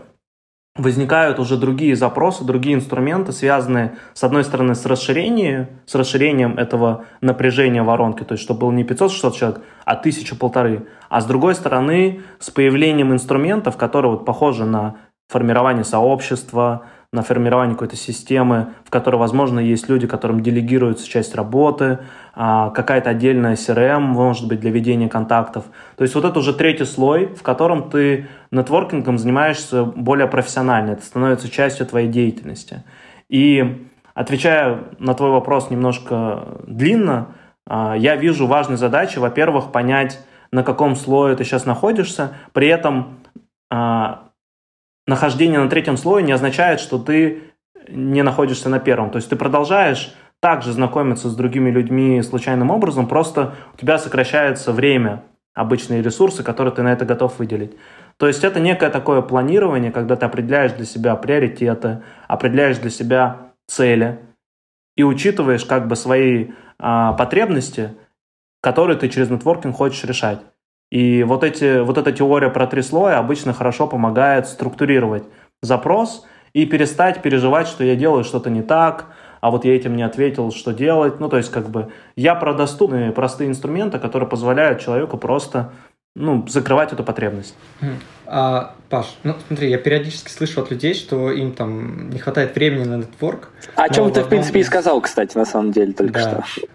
[0.76, 7.06] возникают уже другие запросы, другие инструменты, связанные, с одной стороны, с расширением, с расширением этого
[7.22, 12.22] напряжения воронки, то есть чтобы было не 500-600 человек, а тысячу-полторы, а с другой стороны,
[12.40, 14.96] с появлением инструментов, которые вот похожи на
[15.28, 22.00] формирование сообщества, на формирование какой-то системы, в которой, возможно, есть люди, которым делегируется часть работы,
[22.36, 25.66] а, какая-то отдельная CRM, может быть, для ведения контактов.
[25.98, 31.04] То есть вот это уже третий слой, в котором ты нетворкингом занимаешься более профессионально, это
[31.04, 32.84] становится частью твоей деятельности.
[33.28, 37.30] И отвечая на твой вопрос немножко длинно,
[37.68, 43.20] а, я вижу важной задачей, во-первых, понять, на каком слое ты сейчас находишься, при этом
[43.72, 44.29] а,
[45.10, 47.42] нахождение на третьем слое не означает, что ты
[47.90, 49.10] не находишься на первом.
[49.10, 54.72] То есть ты продолжаешь также знакомиться с другими людьми случайным образом, просто у тебя сокращается
[54.72, 57.76] время, обычные ресурсы, которые ты на это готов выделить.
[58.18, 63.52] То есть это некое такое планирование, когда ты определяешь для себя приоритеты, определяешь для себя
[63.68, 64.20] цели
[64.96, 67.96] и учитываешь как бы свои а, потребности,
[68.62, 70.40] которые ты через нетворкинг хочешь решать.
[70.92, 75.24] И вот, эти, вот эта теория про три слоя обычно хорошо помогает структурировать
[75.62, 79.06] запрос и перестать переживать, что я делаю что-то не так,
[79.42, 81.20] а вот я этим не ответил, что делать.
[81.20, 85.72] Ну, то есть, как бы, я про доступные, простые инструменты, которые позволяют человеку просто
[86.16, 87.56] ну, закрывать эту потребность.
[88.26, 92.84] А, Паш, ну смотри, я периодически слышу от людей, что им там не хватает времени
[92.84, 93.50] на нетворк.
[93.76, 96.44] О чем ты, в принципе, и сказал, кстати, на самом деле, только да.
[96.46, 96.68] что.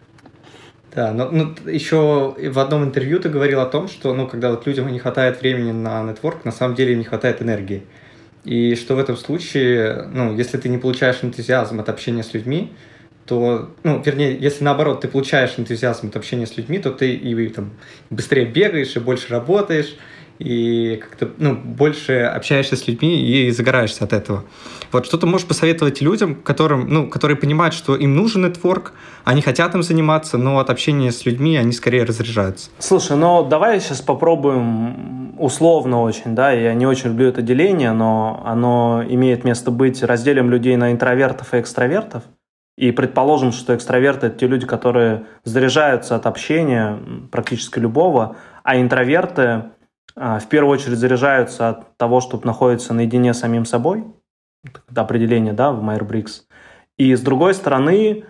[0.95, 4.65] Да, но ну, еще в одном интервью ты говорил о том, что ну, когда вот
[4.67, 7.83] людям не хватает времени на нетворк, на самом деле им не хватает энергии.
[8.45, 12.73] И что в этом случае, ну, если ты не получаешь энтузиазм от общения с людьми,
[13.27, 17.49] то, ну, вернее, если наоборот ты получаешь энтузиазм от общения с людьми, то ты и
[17.49, 17.73] там
[18.11, 19.97] быстрее бегаешь, и больше работаешь,
[20.39, 24.45] и как-то ну, больше общаешься с людьми и загораешься от этого.
[24.95, 28.93] Вот что ты можешь посоветовать людям, которым, ну, которые понимают, что им нужен нетворк,
[29.25, 32.71] они хотят им заниматься, но от общения с людьми они скорее разряжаются?
[32.79, 38.41] Слушай, ну давай сейчас попробуем условно очень, да, я не очень люблю это деление, но
[38.47, 42.23] оно имеет место быть разделим людей на интровертов и экстравертов.
[42.79, 47.01] И предположим, что экстраверты– это те люди, которые заряжаются от общения
[47.33, 49.65] практически любого, а интроверты
[50.15, 54.05] а, в первую очередь заряжаются от того, чтобы находиться наедине с самим собой,
[54.95, 56.43] определение, да, в Myers-Briggs.
[56.99, 58.25] И с другой стороны,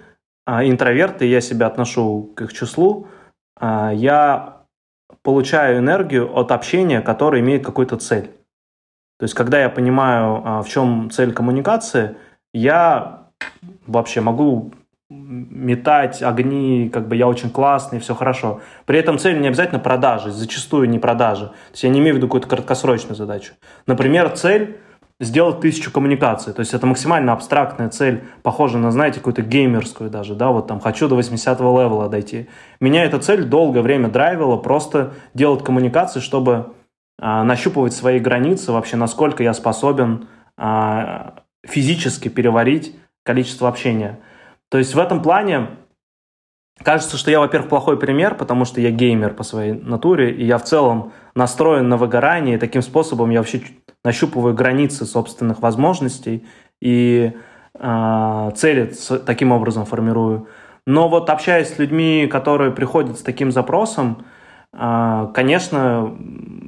[0.47, 3.09] а, интроверты, я себя отношу к их числу,
[3.59, 4.63] а, я
[5.23, 8.31] получаю энергию от общения, которое имеет какую-то цель.
[9.19, 12.17] То есть, когда я понимаю, в чем цель коммуникации,
[12.53, 13.29] я
[13.87, 14.73] вообще могу
[15.11, 18.61] метать огни, как бы я очень классный, все хорошо.
[18.87, 21.47] При этом цель не обязательно продажи, зачастую не продажи.
[21.47, 23.55] То есть я не имею в виду какую-то краткосрочную задачу.
[23.87, 24.79] Например, цель
[25.21, 26.53] сделать тысячу коммуникаций.
[26.53, 30.81] То есть это максимально абстрактная цель, похожая на, знаете, какую-то геймерскую даже, да, вот там
[30.81, 32.49] хочу до 80 левела дойти.
[32.81, 36.73] Меня эта цель долгое время драйвила просто делать коммуникации, чтобы
[37.21, 44.19] а, нащупывать свои границы, вообще насколько я способен а, физически переварить количество общения.
[44.69, 45.69] То есть в этом плане
[46.83, 50.59] кажется, что я, во-первых, плохой пример, потому что я геймер по своей натуре, и я
[50.59, 53.63] в целом настроен на выгорание, и таким способом я вообще
[54.05, 56.45] нащупываю границы собственных возможностей
[56.81, 57.33] и
[57.75, 58.93] э, цели
[59.25, 60.49] таким образом формирую.
[60.87, 64.25] Но вот общаясь с людьми, которые приходят с таким запросом,
[64.73, 66.15] э, конечно,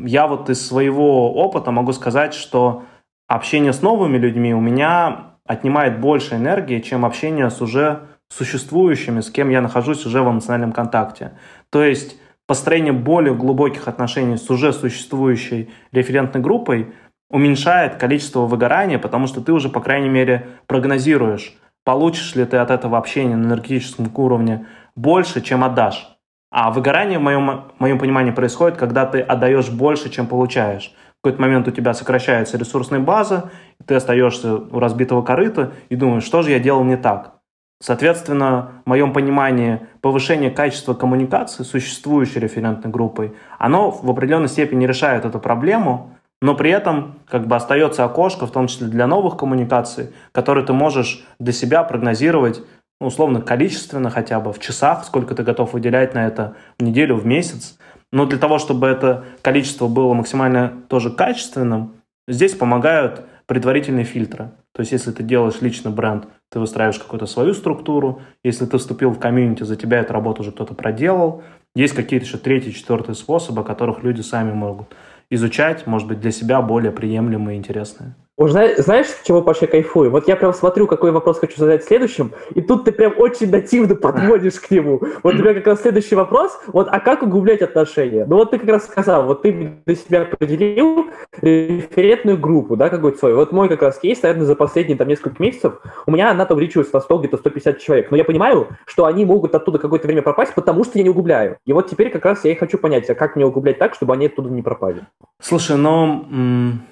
[0.05, 2.85] я вот из своего опыта могу сказать, что
[3.29, 9.31] общение с новыми людьми у меня отнимает больше энергии, чем общение с уже существующими, с
[9.31, 11.33] кем я нахожусь уже в эмоциональном контакте.
[11.71, 16.93] То есть построение более глубоких отношений с уже существующей референтной группой
[17.31, 22.71] уменьшает количество выгорания, потому что ты уже, по крайней мере, прогнозируешь, получишь ли ты от
[22.71, 26.09] этого общения на энергетическом уровне больше, чем отдашь.
[26.53, 30.95] А выгорание, в моем, в моем понимании, происходит, когда ты отдаешь больше, чем получаешь
[31.27, 33.51] какой-то момент у тебя сокращается ресурсная база,
[33.85, 37.36] ты остаешься у разбитого корыта и думаешь, что же я делал не так.
[37.81, 45.25] Соответственно, в моем понимании, повышение качества коммуникации существующей референтной группой, оно в определенной степени решает
[45.25, 50.11] эту проблему, но при этом как бы остается окошко, в том числе для новых коммуникаций,
[50.33, 52.63] которые ты можешь для себя прогнозировать,
[53.01, 57.17] ну, условно, количественно хотя бы, в часах, сколько ты готов выделять на это в неделю,
[57.17, 57.79] в месяц.
[58.11, 64.51] Но для того, чтобы это количество было максимально тоже качественным, здесь помогают предварительные фильтры.
[64.73, 68.23] То есть, если ты делаешь личный бренд, ты выстраиваешь какую-то свою структуру.
[68.43, 71.43] Если ты вступил в комьюнити, за тебя эту работу уже кто-то проделал.
[71.75, 74.95] Есть какие-то еще третьи, четвертые способы, которых люди сами могут
[75.29, 78.15] изучать, может быть, для себя более приемлемые и интересные.
[78.39, 80.11] Уж знаешь, чего, я кайфую?
[80.11, 83.95] Вот я прям смотрю, какой вопрос хочу задать следующим, и тут ты прям очень нативно
[83.95, 85.01] подводишь к нему.
[85.23, 88.27] Вот у тебя как раз следующий вопрос, вот, а как углублять отношения?
[88.29, 91.07] Ну вот ты как раз сказал, вот ты для себя определил
[91.41, 93.37] референтную группу, да, какую-то свою.
[93.37, 96.59] Вот мой как раз кейс, наверное, за последние там несколько месяцев, у меня она там
[96.59, 98.11] увеличилась на 100, где-то 150 человек.
[98.11, 101.57] Но я понимаю, что они могут оттуда какое-то время пропасть, потому что я не углубляю.
[101.65, 104.13] И вот теперь как раз я и хочу понять, а как мне углублять так, чтобы
[104.13, 105.07] они оттуда не пропали?
[105.41, 106.27] Слушай, ну...
[106.31, 106.83] М-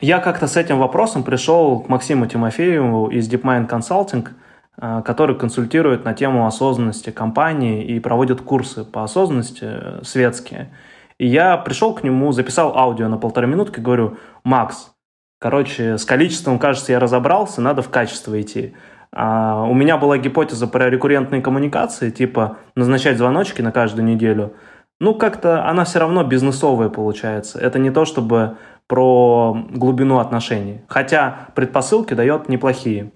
[0.00, 4.28] я как-то с этим вопросом пришел к Максиму Тимофееву из DeepMind Consulting,
[4.76, 10.72] э, который консультирует на тему осознанности компании и проводит курсы по осознанности э, светские.
[11.18, 14.90] И я пришел к нему, записал аудио на полторы минутки, говорю, Макс,
[15.38, 18.74] короче, с количеством, кажется, я разобрался, надо в качество идти.
[19.12, 24.54] А у меня была гипотеза про рекуррентные коммуникации, типа назначать звоночки на каждую неделю.
[24.98, 27.60] Ну, как-то она все равно бизнесовая получается.
[27.60, 28.56] Это не то, чтобы
[28.88, 30.82] про глубину отношений.
[30.88, 33.12] Хотя предпосылки дает неплохие.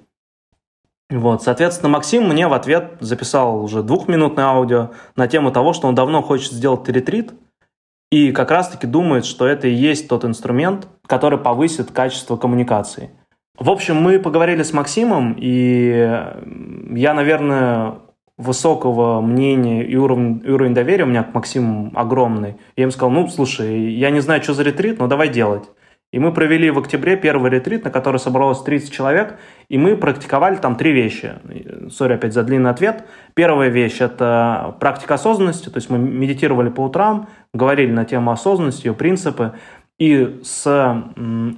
[1.11, 5.95] Вот, соответственно, Максим мне в ответ записал уже двухминутное аудио на тему того, что он
[5.95, 7.33] давно хочет сделать ретрит,
[8.11, 13.11] и как раз-таки думает, что это и есть тот инструмент, который повысит качество коммуникации.
[13.59, 15.91] В общем, мы поговорили с Максимом, и
[16.95, 17.97] я, наверное,
[18.39, 22.57] высокого мнения и уровень, уровень доверия у меня к Максиму огромный.
[22.77, 25.65] Я им сказал, ну, слушай, я не знаю, что за ретрит, но давай делать.
[26.11, 30.57] И мы провели в октябре первый ретрит, на который собралось 30 человек, и мы практиковали
[30.57, 31.35] там три вещи.
[31.91, 33.05] Сори опять за длинный ответ.
[33.35, 38.87] Первая вещь– это практика осознанности, то есть мы медитировали по утрам, говорили на тему осознанности,
[38.87, 39.53] ее принципы.
[39.99, 41.05] И с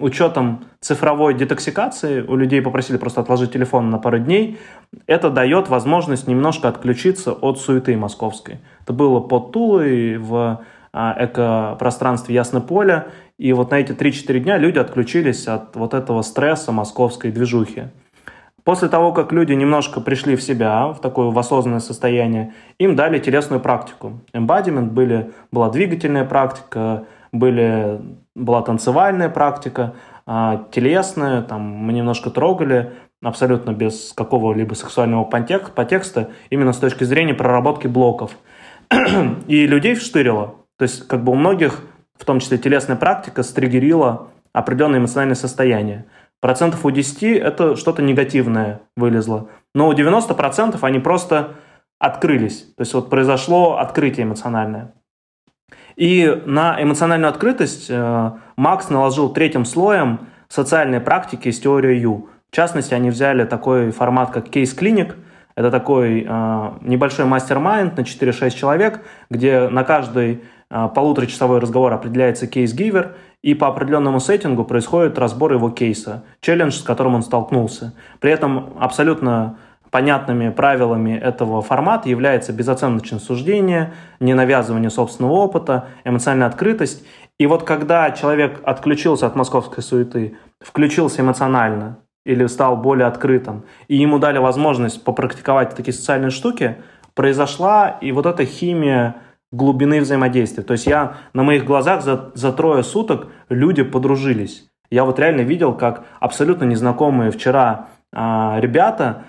[0.00, 4.58] учетом цифровой детоксикации у людей попросили просто отложить телефон на пару дней.
[5.06, 8.58] Это дает возможность немножко отключиться от суеты московской.
[8.82, 13.08] Это было под Тулой в а, экопространстве Ясное поле.
[13.38, 17.84] И вот на эти 3-4 дня люди отключились от вот этого стресса московской движухи.
[18.64, 23.18] После того, как люди немножко пришли в себя, в такое в осознанное состояние, им дали
[23.18, 24.20] телесную практику.
[24.34, 28.00] Embodiment были, была двигательная практика, были
[28.34, 29.94] была танцевальная практика,
[30.32, 37.34] а, телесная, там мы немножко трогали, абсолютно без какого-либо сексуального подтекста, именно с точки зрения
[37.34, 38.30] проработки блоков.
[39.48, 40.54] И людей вштырило.
[40.78, 41.82] То есть как бы у многих,
[42.16, 46.06] в том числе телесная практика, стригерила определенное эмоциональное состояние.
[46.40, 49.48] Процентов у 10 это что-то негативное вылезло.
[49.74, 51.54] Но у 90% они просто
[51.98, 52.72] открылись.
[52.76, 54.94] То есть вот произошло открытие эмоциональное.
[56.00, 62.30] И на эмоциональную открытость э, Макс наложил третьим слоем социальные практики из теории Ю.
[62.50, 65.16] В частности, они взяли такой формат, как кейс-клиник.
[65.56, 72.46] Это такой э, небольшой мастер-майнд на 4-6 человек, где на каждый э, полуторачасовой разговор определяется
[72.46, 77.92] кейс-гивер, и по определенному сеттингу происходит разбор его кейса, челлендж, с которым он столкнулся.
[78.20, 79.58] При этом абсолютно
[79.90, 87.04] понятными правилами этого формата является безоценочное суждение, ненавязывание собственного опыта, эмоциональная открытость.
[87.38, 93.96] И вот когда человек отключился от московской суеты, включился эмоционально или стал более открытым, и
[93.96, 96.76] ему дали возможность попрактиковать такие социальные штуки,
[97.14, 99.16] произошла и вот эта химия
[99.52, 100.62] глубины взаимодействия.
[100.62, 104.66] То есть я на моих глазах за, за трое суток люди подружились.
[104.90, 109.24] Я вот реально видел, как абсолютно незнакомые вчера а, ребята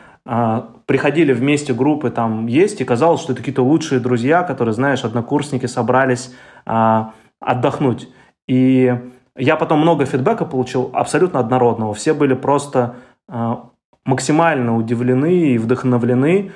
[0.86, 5.66] приходили вместе группы там есть, и казалось, что это какие-то лучшие друзья, которые, знаешь, однокурсники
[5.66, 6.34] собрались
[6.66, 8.08] а, отдохнуть.
[8.48, 8.94] И
[9.36, 11.94] я потом много фидбэка получил, абсолютно однородного.
[11.94, 12.96] Все были просто
[13.28, 13.70] а,
[14.06, 16.52] максимально удивлены и вдохновлены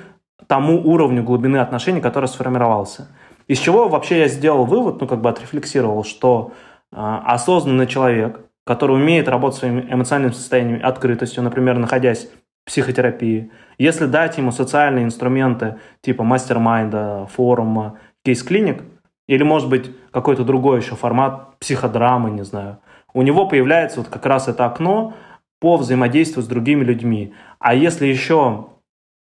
[0.46, 3.08] тому уровню глубины отношений, который сформировался.
[3.48, 6.52] Из чего вообще я сделал вывод, ну, как бы отрефлексировал, что
[6.92, 12.28] а, осознанный человек, который умеет работать своим эмоциональным состоянием, открытостью, например, находясь
[12.66, 18.82] психотерапии, если дать ему социальные инструменты типа мастер-майнда, форума, кейс-клиник,
[19.28, 22.78] или, может быть, какой-то другой еще формат психодрамы, не знаю,
[23.12, 25.14] у него появляется вот как раз это окно
[25.60, 27.34] по взаимодействию с другими людьми.
[27.58, 28.66] А если еще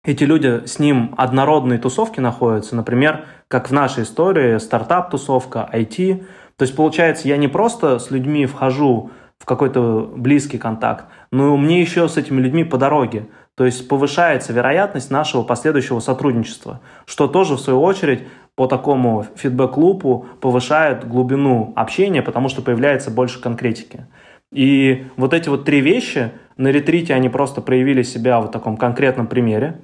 [0.05, 6.25] эти люди с ним однородные тусовки находятся, например, как в нашей истории стартап-тусовка, IT.
[6.57, 11.81] То есть, получается, я не просто с людьми вхожу в какой-то близкий контакт, но мне
[11.81, 13.29] еще с этими людьми по дороге.
[13.57, 18.25] То есть повышается вероятность нашего последующего сотрудничества, что тоже, в свою очередь,
[18.57, 24.07] по такому фидбэк-лупу повышает глубину общения, потому что появляется больше конкретики.
[24.53, 29.27] И вот эти вот три вещи на ретрите, они просто проявили себя в таком конкретном
[29.27, 29.81] примере.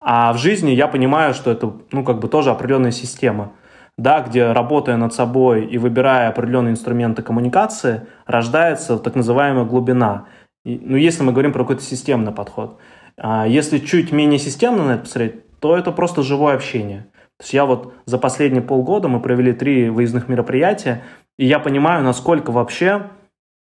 [0.00, 3.52] А в жизни я понимаю, что это, ну, как бы тоже определенная система,
[3.98, 10.26] да, где работая над собой и выбирая определенные инструменты коммуникации, рождается так называемая глубина.
[10.64, 12.78] И, ну, если мы говорим про какой-то системный подход.
[13.18, 17.06] А если чуть менее системно на это посмотреть, то это просто живое общение.
[17.38, 21.02] То есть я вот за последние полгода мы провели три выездных мероприятия,
[21.38, 23.10] и я понимаю, насколько вообще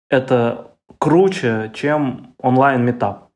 [0.10, 3.30] это круче, чем онлайн-метап.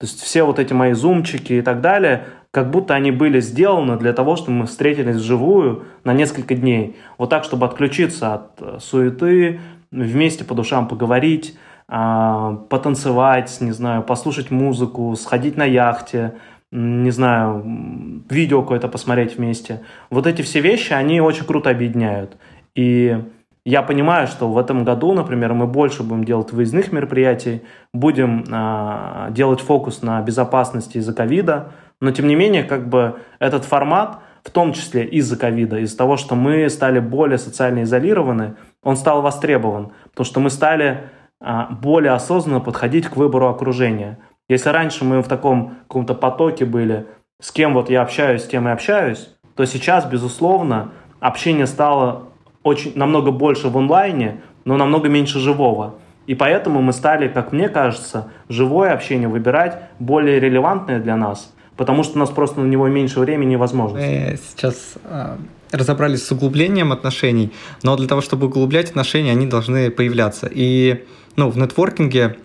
[0.00, 3.98] То есть все вот эти мои зумчики и так далее, как будто они были сделаны
[3.98, 6.96] для того, чтобы мы встретились вживую на несколько дней.
[7.18, 14.50] Вот так, чтобы отключиться от э, суеты, вместе по душам поговорить, потанцевать, не знаю, послушать
[14.50, 16.34] музыку, сходить на яхте,
[16.70, 19.82] не знаю, видео какое-то посмотреть вместе.
[20.10, 22.36] Вот эти все вещи, они очень круто объединяют.
[22.74, 23.24] И
[23.64, 29.28] я понимаю, что в этом году, например, мы больше будем делать выездных мероприятий, будем э,
[29.30, 34.50] делать фокус на безопасности из-за ковида, но тем не менее, как бы этот формат, в
[34.50, 39.92] том числе из-за ковида, из-за того, что мы стали более социально изолированы, он стал востребован,
[40.10, 41.04] потому что мы стали
[41.40, 44.18] более осознанно подходить к выбору окружения.
[44.48, 47.06] Если раньше мы в таком каком-то потоке были,
[47.40, 52.28] с кем вот я общаюсь, с тем и общаюсь, то сейчас, безусловно, общение стало
[52.62, 55.94] очень, намного больше в онлайне, но намного меньше живого.
[56.26, 62.02] И поэтому мы стали, как мне кажется, живое общение выбирать более релевантное для нас, потому
[62.02, 64.30] что у нас просто на него меньше времени и возможностей.
[64.30, 65.36] Мы сейчас э,
[65.72, 70.50] разобрались с углублением отношений, но для того, чтобы углублять отношения, они должны появляться.
[70.52, 71.06] И
[71.38, 72.36] ну, в нетворкинге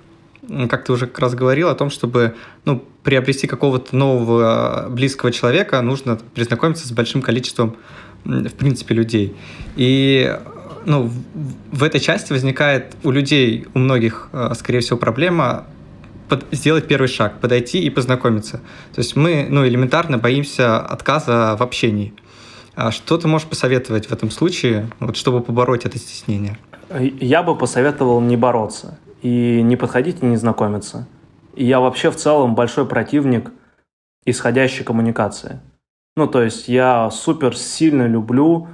[0.70, 5.82] как ты уже как раз говорил, о том, чтобы ну, приобрести какого-то нового близкого человека,
[5.82, 7.78] нужно признакомиться с большим количеством
[8.26, 9.36] в принципе, людей.
[9.76, 10.38] И
[10.86, 11.12] ну,
[11.72, 15.66] в этой части возникает у людей, у многих, э, скорее всего, проблема
[16.30, 18.58] под, сделать первый шаг, подойти и познакомиться.
[18.94, 22.14] То есть мы ну, элементарно боимся отказа в общении.
[22.76, 26.58] А что ты можешь посоветовать в этом случае, вот, чтобы побороть это стеснение?
[27.00, 31.08] Я бы посоветовал не бороться и не подходить и не знакомиться.
[31.56, 33.52] И я вообще в целом большой противник
[34.26, 35.60] исходящей коммуникации.
[36.16, 38.68] Ну, то есть я супер сильно люблю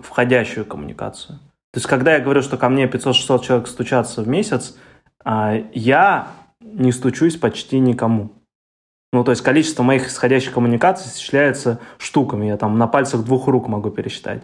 [0.00, 1.38] входящую коммуникацию.
[1.72, 4.76] То есть, когда я говорю, что ко мне 500-600 человек стучатся в месяц,
[5.24, 6.28] а, я
[6.60, 8.32] не стучусь почти никому.
[9.12, 12.46] Ну, то есть количество моих исходящих коммуникаций исчисляется штуками.
[12.46, 14.42] Я там на пальцах двух рук могу пересчитать.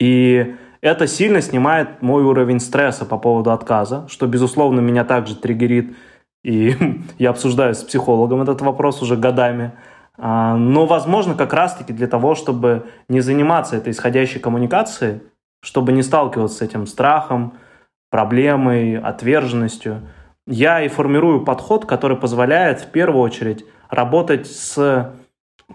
[0.00, 5.96] И это сильно снимает мой уровень стресса по поводу отказа, что, безусловно, меня также триггерит.
[6.44, 6.76] И
[7.18, 9.72] я обсуждаю с психологом этот вопрос уже годами.
[10.16, 15.22] А, но, возможно, как раз-таки для того, чтобы не заниматься этой исходящей коммуникацией,
[15.62, 17.54] чтобы не сталкиваться с этим страхом,
[18.10, 20.02] проблемой, отверженностью,
[20.46, 25.12] я и формирую подход, который позволяет в первую очередь работать с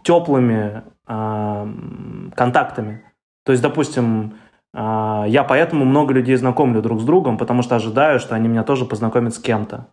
[0.04, 1.74] теплыми э,
[2.36, 3.04] контактами.
[3.46, 4.34] То есть, допустим,
[4.74, 8.86] я поэтому много людей знакомлю друг с другом, потому что ожидаю, что они меня тоже
[8.86, 9.88] познакомят с кем-то.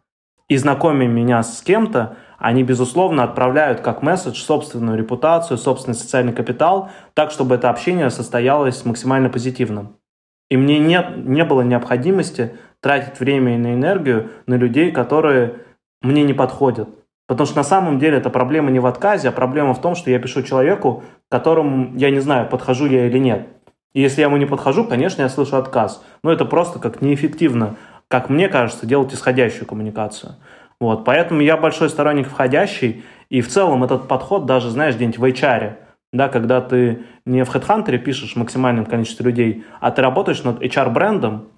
[0.48, 6.90] И знакомя меня с кем-то, они, безусловно, отправляют как месседж собственную репутацию, собственный социальный капитал,
[7.14, 9.96] так, чтобы это общение состоялось максимально позитивным.
[10.48, 15.58] И мне не, не было необходимости тратить время и на энергию на людей, которые
[16.02, 16.88] мне не подходят.
[17.28, 20.10] Потому что на самом деле это проблема не в отказе, а проблема в том, что
[20.10, 23.46] я пишу человеку, которому я не знаю, подхожу я или нет.
[23.92, 26.02] И если я ему не подхожу, конечно, я слышу отказ.
[26.22, 27.76] Но это просто как неэффективно,
[28.08, 30.36] как мне кажется, делать исходящую коммуникацию.
[30.80, 35.24] Вот, поэтому я большой сторонник входящий, и в целом этот подход даже, знаешь, где-нибудь в
[35.24, 35.76] HR,
[36.12, 41.48] да, когда ты не в HeadHunter пишешь максимальным количеством людей, а ты работаешь над HR-брендом,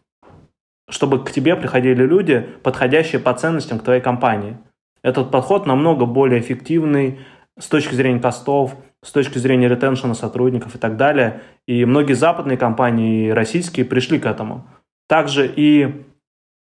[0.90, 4.59] чтобы к тебе приходили люди, подходящие по ценностям к твоей компании.
[5.02, 7.20] Этот подход намного более эффективный
[7.59, 11.42] с точки зрения cost ов, с точки зрения retention а сотрудников и так далее.
[11.66, 14.66] И многие западные компании и российские пришли к этому.
[15.09, 16.05] Также и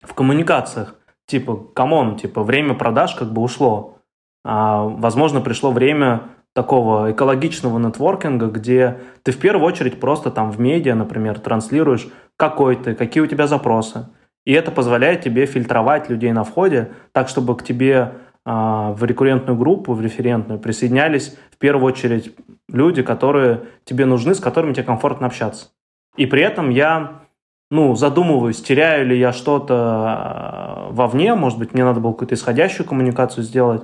[0.02, 0.96] в коммуникациях
[1.28, 3.98] типа, come on, типа, время продаж как бы ушло.
[4.44, 6.24] А, возможно, пришло время
[6.54, 12.76] такого экологичного нетворкинга, где ты в первую очередь просто там в медиа, например, транслируешь, какой
[12.76, 14.08] ты, какие у тебя запросы.
[14.46, 18.14] И это позволяет тебе фильтровать людей на входе так, чтобы к тебе
[18.48, 22.34] в рекуррентную группу, в референтную присоединялись в первую очередь
[22.70, 25.68] люди, которые тебе нужны, с которыми тебе комфортно общаться.
[26.16, 27.24] И при этом я
[27.70, 32.88] ну, задумываюсь, теряю ли я что-то а, вовне, может быть, мне надо было какую-то исходящую
[32.88, 33.84] коммуникацию сделать,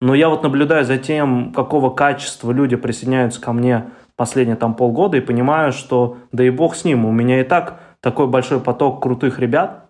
[0.00, 5.18] но я вот наблюдаю за тем, какого качества люди присоединяются ко мне последние там полгода
[5.18, 9.02] и понимаю, что да и бог с ним, у меня и так такой большой поток
[9.02, 9.89] крутых ребят,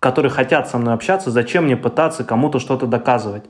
[0.00, 3.44] которые хотят со мной общаться, зачем мне пытаться кому-то что-то доказывать?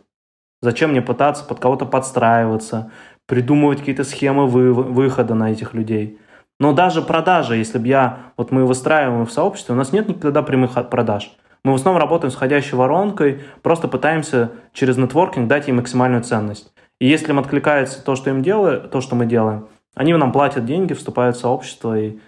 [0.60, 2.90] Зачем мне пытаться под кого-то подстраиваться,
[3.26, 6.18] придумывать какие-то схемы вы, выхода на этих людей?
[6.60, 10.42] Но даже продажи, если бы я, вот мы выстраиваем в сообществе, у нас нет никогда
[10.42, 11.36] прямых продаж.
[11.62, 16.72] Мы в основном работаем с входящей воронкой, просто пытаемся через нетворкинг дать им максимальную ценность.
[17.00, 20.64] И если им откликается то, что им делают, то, что мы делаем, они нам платят
[20.64, 22.18] деньги, вступают в сообщество, и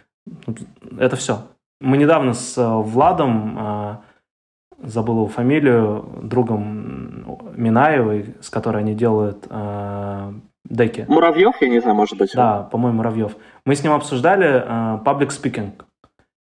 [0.98, 1.42] это все.
[1.80, 4.00] Мы недавно с э, Владом а,
[4.82, 10.32] забыл его фамилию, другом Минаевой, с которой они делают э,
[10.64, 11.04] деки.
[11.08, 12.32] Муравьев, я не знаю, может быть.
[12.34, 13.36] Да, по-моему, Муравьев.
[13.64, 15.72] Мы с ним обсуждали э, public speaking.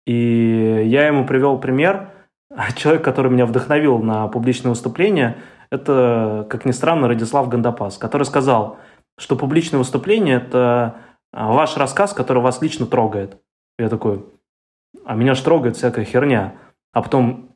[0.06, 2.10] И я ему привел пример.
[2.76, 5.38] Человек, который меня вдохновил на публичное выступление,
[5.72, 8.78] это, как ни странно, Радислав Гандапас, который сказал,
[9.18, 10.96] что публичное выступление– это
[11.32, 13.38] ваш рассказ, который вас лично трогает.
[13.80, 14.26] Я такой,
[15.06, 16.56] а меня ж трогает всякая херня.
[16.94, 17.51] А потом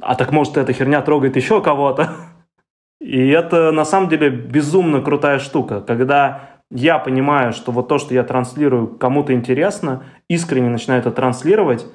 [0.00, 2.10] а так может эта херня трогает еще кого-то?
[3.00, 8.12] И это на самом деле безумно крутая штука, когда я понимаю, что вот то, что
[8.14, 11.86] я транслирую, кому-то интересно, искренне начинаю это транслировать,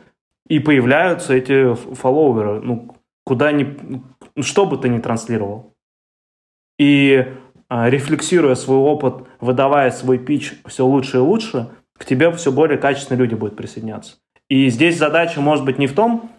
[0.48, 4.02] и появляются эти фолловеры, ну, куда ни,
[4.42, 5.74] что бы ты ни транслировал.
[6.80, 7.28] И
[7.70, 12.78] а, рефлексируя свой опыт, выдавая свой пич все лучше и лучше, к тебе все более
[12.78, 14.18] качественные люди будут присоединяться.
[14.50, 16.30] И здесь задача может быть не в том,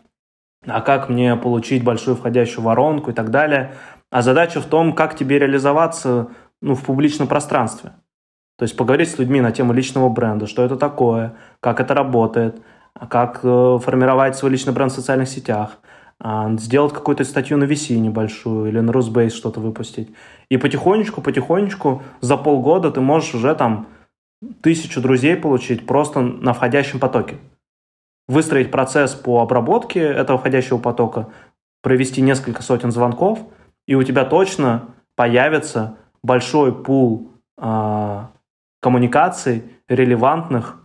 [0.66, 3.72] а как мне получить большую входящую воронку и так далее.
[4.10, 6.28] А задача в том, как тебе реализоваться
[6.60, 7.92] ну, в публичном пространстве.
[8.56, 12.62] То есть поговорить с людьми на тему личного бренда, что это такое, как это работает,
[13.10, 15.78] как э, формировать свой личный бренд в социальных сетях,
[16.22, 20.14] э, сделать какую-то статью на VC небольшую или на Rusbase что-то выпустить.
[20.48, 23.88] И потихонечку, потихонечку за полгода ты можешь уже там
[24.62, 27.36] тысячу друзей получить просто на входящем потоке
[28.29, 31.29] выстроить процесс по обработке этого входящего потока,
[31.83, 33.41] провести несколько сотен звонков,
[33.87, 38.20] и у тебя точно появится большой пул э,
[38.81, 40.77] коммуникаций релевантных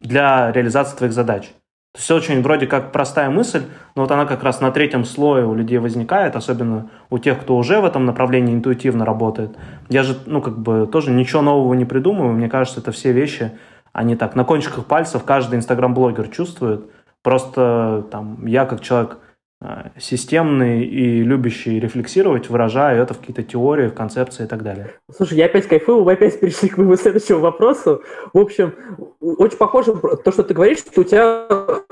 [0.00, 1.52] для реализации твоих задач.
[1.94, 3.62] То есть очень вроде как простая мысль,
[3.94, 7.56] но вот она как раз на третьем слое у людей возникает, особенно у тех, кто
[7.56, 9.56] уже в этом направлении интуитивно работает.
[9.88, 12.32] Я же, ну, как бы тоже ничего нового не придумываю.
[12.32, 13.52] Мне кажется, это все вещи,
[13.94, 16.90] они так на кончиках пальцев каждый инстаграм-блогер чувствует.
[17.22, 19.18] Просто там я как человек
[19.62, 24.90] э, системный и любящий рефлексировать, выражаю это в какие-то теории, в концепции и так далее.
[25.16, 28.02] Слушай, я опять кайфую, мы опять перешли к моему следующему вопросу.
[28.32, 28.74] В общем,
[29.20, 31.46] очень похоже то, что ты говоришь, что у тебя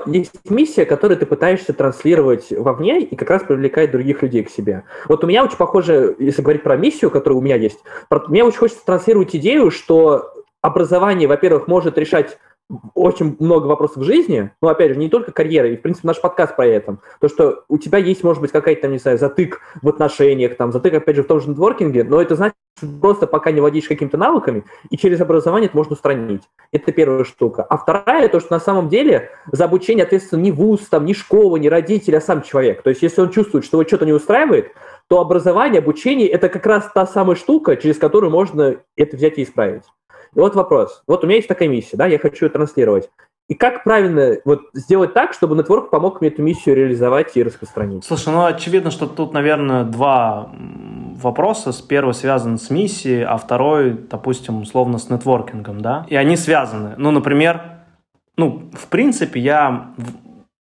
[0.05, 4.83] есть миссия, которую ты пытаешься транслировать вовне и как раз привлекать других людей к себе.
[5.07, 7.79] Вот у меня очень похоже, если говорить про миссию, которая у меня есть,
[8.27, 10.33] мне очень хочется транслировать идею, что
[10.63, 12.39] образование, во-первых, может решать
[12.95, 16.21] очень много вопросов в жизни, но, опять же, не только карьера, и, в принципе, наш
[16.21, 16.97] подкаст про это.
[17.19, 20.71] То, что у тебя есть, может быть, какая-то, там, не знаю, затык в отношениях, там,
[20.71, 23.87] затык, опять же, в том же нетворкинге, но это значит, что просто пока не владеешь
[23.87, 26.43] какими-то навыками, и через образование это можно устранить.
[26.71, 27.63] Это первая штука.
[27.63, 31.57] А вторая, то, что на самом деле за обучение ответственно не вуз, там, не школа,
[31.57, 32.81] не родитель, а сам человек.
[32.81, 34.71] То есть, если он чувствует, что его что-то не устраивает,
[35.09, 39.43] то образование, обучение– это как раз та самая штука, через которую можно это взять и
[39.43, 39.83] исправить.
[40.35, 41.03] И вот вопрос.
[41.07, 43.09] Вот у меня есть такая миссия, да, я хочу ее транслировать.
[43.49, 48.05] И как правильно вот сделать так, чтобы нетворк помог мне эту миссию реализовать и распространить?
[48.05, 50.49] Слушай, ну очевидно, что тут, наверное, два
[51.21, 51.71] вопроса.
[51.87, 56.05] Первый связан с миссией, а второй, допустим, условно с нетворкингом, да?
[56.07, 56.95] И они связаны.
[56.97, 57.61] Ну, например,
[58.37, 59.93] ну, в принципе, я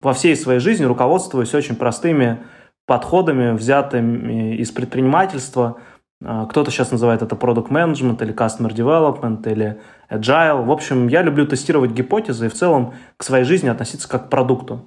[0.01, 2.39] во всей своей жизни руководствуюсь очень простыми
[2.85, 5.77] подходами, взятыми из предпринимательства–
[6.21, 10.65] кто-то сейчас называет это product management или customer development или agile.
[10.65, 14.29] В общем, я люблю тестировать гипотезы и в целом к своей жизни относиться как к
[14.29, 14.85] продукту.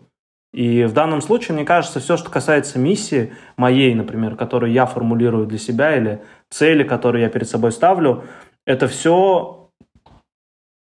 [0.52, 5.46] И в данном случае, мне кажется, все, что касается миссии моей, например, которую я формулирую
[5.46, 8.24] для себя, или цели, которые я перед собой ставлю,
[8.66, 9.70] это все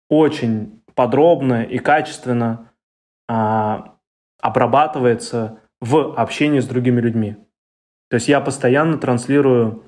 [0.10, 2.72] очень подробно и качественно
[3.30, 3.96] а,
[4.42, 7.38] обрабатывается в общении с другими людьми.
[8.10, 9.84] То есть я постоянно транслирую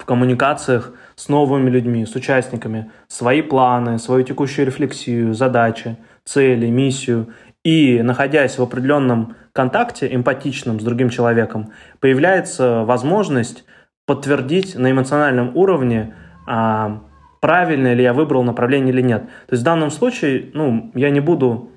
[0.00, 7.28] в коммуникациях с новыми людьми, с участниками, свои планы, свою текущую рефлексию, задачи, цели, миссию.
[7.62, 13.64] И, находясь в определенном контакте, эмпатичном с другим человеком, появляется возможность
[14.06, 16.14] подтвердить на эмоциональном уровне,
[16.46, 17.02] а,
[17.40, 19.24] правильно ли я выбрал направление или нет.
[19.46, 21.70] То есть в данном случае, ну, я не буду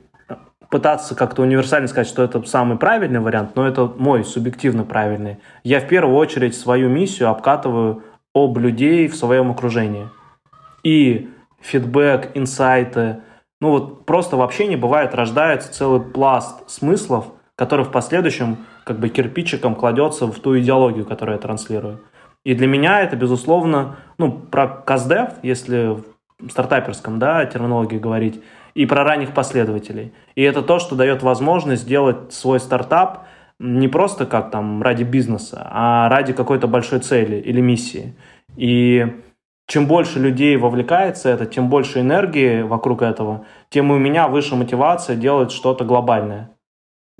[0.73, 5.37] пытаться как-то универсально сказать, что это самый правильный вариант, но это мой субъективно правильный.
[5.63, 8.01] Я в первую очередь свою миссию обкатываю
[8.33, 10.09] об людей в своем окружении.
[10.83, 11.29] И
[11.61, 13.21] фидбэк, инсайты,
[13.61, 19.09] ну вот просто вообще не бывает, рождается целый пласт смыслов, который в последующем как бы
[19.09, 22.01] кирпичиком кладется в ту идеологию, которую я транслирую.
[22.43, 25.97] И для меня это, безусловно, ну, про каздев, если
[26.39, 30.13] в стартаперском, да, терминологии говорить, и про ранних последователей.
[30.35, 33.27] И это то, что дает возможность сделать свой стартап
[33.63, 38.13] не просто как там ради бизнеса, а ради какой-то большой цели или миссии.
[38.57, 39.07] И
[39.67, 45.15] чем больше людей вовлекается это, тем больше энергии вокруг этого, тем у меня выше мотивация
[45.15, 46.51] делать что-то глобальное.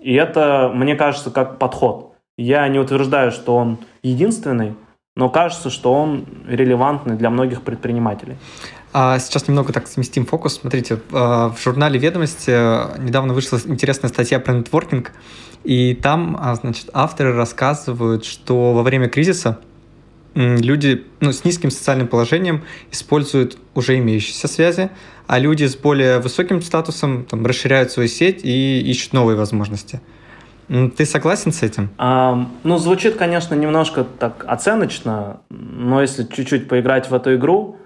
[0.01, 2.13] И это, мне кажется, как подход.
[2.37, 4.75] Я не утверждаю, что он единственный,
[5.15, 8.35] но кажется, что он релевантный для многих предпринимателей.
[8.91, 10.59] А сейчас немного так сместим фокус.
[10.59, 12.51] Смотрите, а, в журнале «Ведомости»
[12.99, 15.13] недавно вышла интересная статья про нетворкинг,
[15.64, 19.59] и там, а, значит, авторы рассказывают, что во время кризиса
[20.36, 24.89] люди ну, с низким социальным положением используют уже имеющиеся связи,
[25.28, 30.01] а люди с более высоким статусом там, расширяют свою сеть и ищут новые возможности.
[30.68, 31.89] Ты согласен с этим?
[31.97, 37.78] А, ну, звучит, конечно, немножко так оценочно, но если чуть-чуть поиграть в эту игру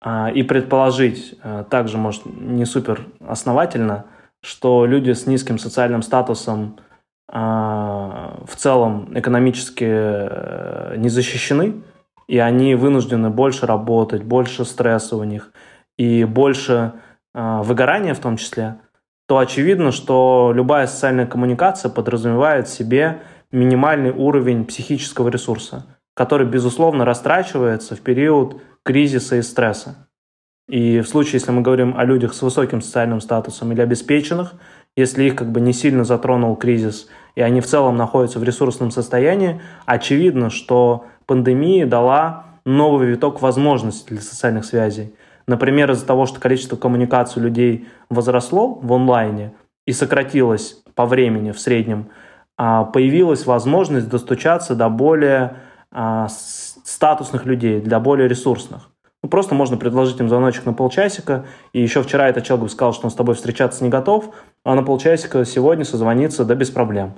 [0.00, 4.06] а, и предположить, а, также, может, не супер основательно,
[4.42, 6.78] что люди с низким социальным статусом
[7.32, 11.82] в целом экономически э, не защищены,
[12.26, 15.52] и они вынуждены больше работать, больше стресса у них
[15.96, 16.94] и больше
[17.34, 18.80] а, выгорания в том числе,
[19.26, 23.20] то очевидно, что любая социальная коммуникация подразумевает в себе
[23.52, 30.08] минимальный уровень психического ресурса, который, безусловно, растрачивается в период кризиса и стресса.
[30.68, 34.54] И в случае, если мы говорим о людях с высоким социальным статусом или обеспеченных,
[34.96, 38.90] если их как бы не сильно затронул кризис, и они в целом находятся в ресурсном
[38.90, 45.14] состоянии, очевидно, что пандемия дала новый виток возможностей для социальных связей.
[45.46, 49.52] Например, из-за того, что количество коммуникаций людей возросло в онлайне
[49.86, 52.10] и сократилось по времени в среднем,
[52.56, 55.56] а, появилась возможность достучаться до более
[55.90, 58.90] а, статусных людей, для более ресурсных.
[59.22, 63.06] Ну, просто можно предложить им звоночек на полчасика, и еще вчера этот человек сказал, что
[63.06, 67.14] он с тобой встречаться не готов, на полчасика сегодня созвониться, да без проблем.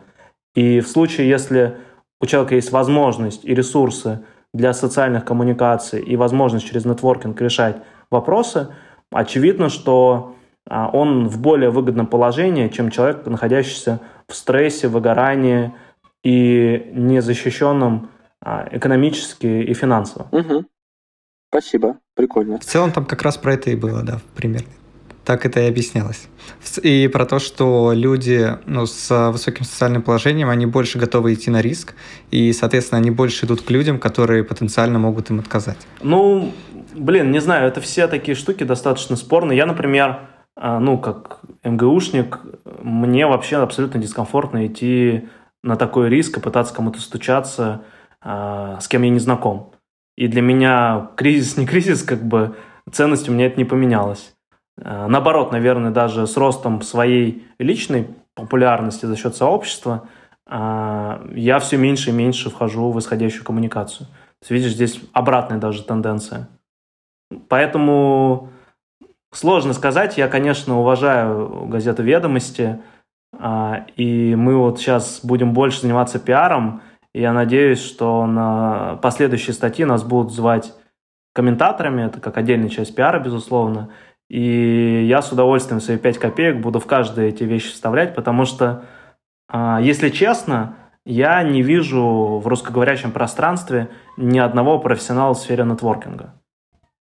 [0.54, 1.76] И в случае, если
[2.20, 4.20] у человека есть возможность и ресурсы
[4.54, 7.76] для социальных коммуникаций и возможность через нетворкинг решать
[8.10, 8.68] вопросы,
[9.10, 10.36] очевидно, что
[10.68, 15.74] а, он в более выгодном положении, чем человек, находящийся в стрессе, выгорании
[16.22, 20.28] и незащищенном а, экономически и финансово.
[20.30, 20.64] Угу.
[21.48, 22.58] Спасибо, прикольно.
[22.58, 24.68] В целом там как раз про это и было, да, примерно.
[25.24, 26.28] Так это и объяснялось.
[26.82, 31.60] И про то, что люди ну, с высоким социальным положением, они больше готовы идти на
[31.60, 31.94] риск,
[32.30, 35.78] и, соответственно, они больше идут к людям, которые потенциально могут им отказать.
[36.02, 36.52] Ну,
[36.94, 39.56] блин, не знаю, это все такие штуки достаточно спорные.
[39.56, 42.40] Я, например, а, ну, как МГУшник,
[42.82, 45.28] мне вообще абсолютно дискомфортно идти
[45.62, 47.84] на такой риск и пытаться кому-то стучаться,
[48.20, 49.72] а, с кем я не знаком.
[50.16, 52.56] И для меня кризис не кризис, как бы
[52.90, 54.34] ценность у меня это не поменялась.
[54.80, 60.08] А, наоборот, наверное, даже с ростом своей личной популярности за счет сообщества
[60.48, 64.06] я все меньше и меньше вхожу в исходящую коммуникацию.
[64.06, 66.48] То есть, видишь, здесь обратная даже тенденция.
[67.48, 68.50] Поэтому
[69.32, 70.18] сложно сказать.
[70.18, 72.80] Я, конечно, уважаю газету «Ведомости»,
[73.38, 76.82] а, и мы вот сейчас будем больше заниматься пиаром.
[77.14, 80.74] И я надеюсь, что на последующие статьи нас будут звать
[81.34, 83.90] комментаторами, это как отдельная часть пиара, безусловно.
[84.32, 88.86] И я с удовольствием свои 5 копеек буду в каждые эти вещи вставлять, потому что,
[89.46, 90.74] а, если честно,
[91.04, 96.32] я не вижу в русскоговорящем пространстве ни одного профессионала в сфере нетворкинга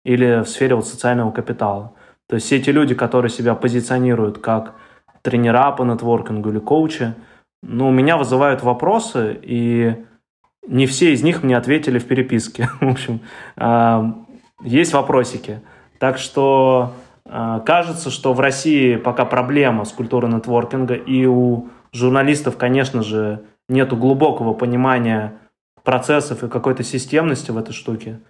[0.07, 1.93] или в сфере вот социального капитала.
[2.31, 4.77] То есть все эти люди, которые себя позиционируют как
[5.21, 7.13] тренера по нетворкингу или коучи,
[7.63, 10.03] ну, у меня вызывают вопросы, и
[10.67, 12.71] не все из них мне ответили в переписке.
[12.81, 13.21] В общем,
[13.57, 14.15] а,
[14.63, 15.61] есть вопросики.
[15.99, 16.95] Так что
[17.29, 23.97] кажется, что в России пока проблема с культурой нетворкинга, и у журналистов, конечно же, нету
[23.97, 25.35] глубокого понимания
[25.83, 28.21] процессов и какой-то системности в этой штуке.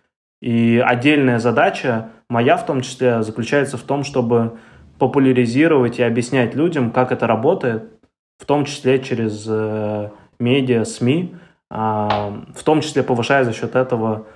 [0.41, 4.59] И отдельная задача, моя в том числе, заключается в том, чтобы
[4.99, 7.93] популяризировать и объяснять людям, как это работает,
[8.39, 11.35] в том числе через э, медиа, СМИ,
[11.71, 14.27] а, в том числе повышая за счет этого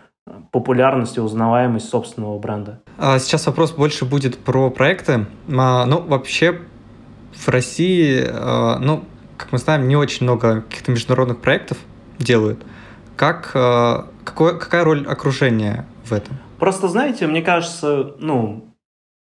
[0.51, 2.82] популярность и узнаваемость собственного бренда.
[2.99, 5.27] А сейчас вопрос больше будет про проекты.
[5.57, 6.61] А, ну, вообще,
[7.33, 9.05] в России, а, ну,
[9.37, 11.79] как мы знаем, не очень много каких-то международных проектов
[12.19, 12.65] делают.
[13.17, 16.39] Как, какой, какая роль окружения в этом?
[16.59, 18.73] Просто, знаете, мне кажется, ну,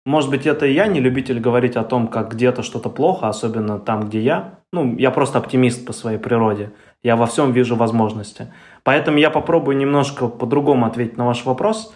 [0.06, 4.08] может быть, это я не любитель говорить о том, как где-то что-то плохо, особенно там,
[4.08, 4.60] где я.
[4.72, 6.74] Ну, я просто оптимист по своей природе.
[7.02, 8.54] Я во всем вижу возможности.
[8.84, 11.96] Поэтому я попробую немножко по-другому ответить на ваш вопрос.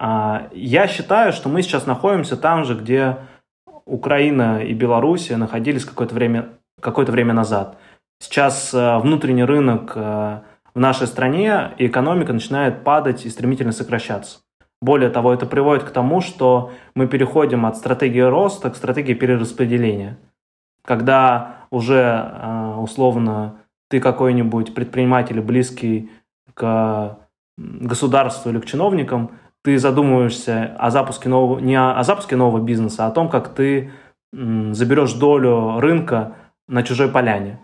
[0.00, 3.16] А, я считаю, что мы сейчас находимся там же, где
[3.84, 7.76] Украина и Белоруссия находились какое-то время, какое-то время назад.
[8.20, 10.40] Сейчас э, внутренний рынок э,
[10.72, 14.40] в нашей стране и экономика начинает падать и стремительно сокращаться.
[14.80, 20.18] Более того, это приводит к тому, что мы переходим от стратегии роста к стратегии перераспределения.
[20.84, 26.10] Когда уже э, условно ты какой-нибудь предприниматель, близкий
[26.54, 27.18] к
[27.56, 29.32] государству или к чиновникам,
[29.62, 33.54] ты задумываешься о запуске нового, не о, о запуске нового бизнеса, а о том, как
[33.54, 33.90] ты
[34.32, 36.34] заберешь долю рынка
[36.68, 37.60] на чужой поляне.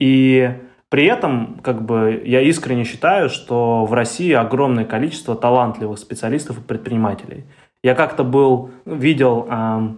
[0.00, 0.52] И
[0.90, 6.62] при этом, как бы, я искренне считаю, что в России огромное количество талантливых специалистов и
[6.62, 7.44] предпринимателей.
[7.82, 9.88] Я как-то был, видел э,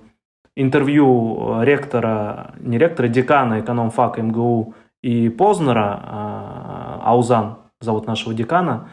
[0.56, 8.88] интервью ректора, не ректора, декана экономфака МГУ и Познера, э, Аузан зовут нашего декана,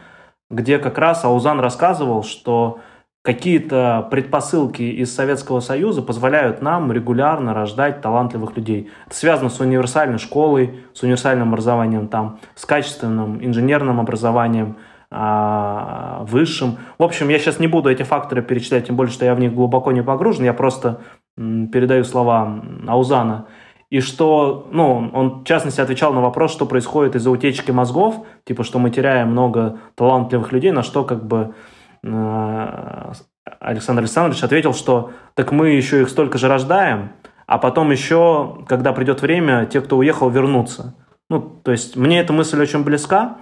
[0.50, 2.80] где как раз Аузан рассказывал, что
[3.22, 8.90] какие-то предпосылки из Советского Союза позволяют нам регулярно рождать талантливых людей.
[9.06, 14.76] Это связано с универсальной школой, с универсальным образованием там, с качественным инженерным образованием,
[15.10, 16.78] а, высшим.
[16.98, 19.54] В общем, я сейчас не буду эти факторы перечислять, тем более, что я в них
[19.54, 20.44] глубоко не погружен.
[20.44, 21.00] Я просто
[21.36, 23.46] передаю слова Аузана
[23.90, 28.62] и что, ну, он в частности отвечал на вопрос, что происходит из-за утечки мозгов, типа,
[28.62, 31.54] что мы теряем много талантливых людей, на что как бы
[32.02, 33.12] э,
[33.60, 37.12] Александр Александрович ответил, что так мы еще их столько же рождаем,
[37.46, 40.94] а потом еще, когда придет время, те, кто уехал, вернутся.
[41.30, 43.38] Ну, то есть мне эта мысль очень близка,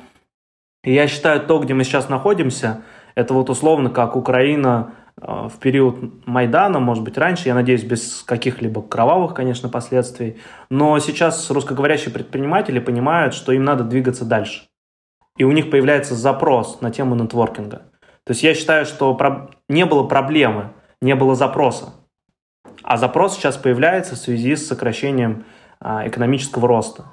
[0.85, 2.83] и я считаю, то, где мы сейчас находимся,
[3.17, 8.83] это вот условно как Украина в период Майдана, может быть, раньше, я надеюсь, без каких-либо
[8.83, 10.39] кровавых, конечно, последствий.
[10.69, 14.69] Но сейчас русскоговорящие предприниматели понимают, что им надо двигаться дальше.
[15.39, 17.83] И у них появляется запрос на тему нетворкинга.
[18.25, 19.17] То есть я считаю, что
[19.69, 21.95] не было проблемы, не было запроса.
[22.83, 25.45] А запрос сейчас появляется в связи с сокращением
[25.81, 27.07] а, экономического роста.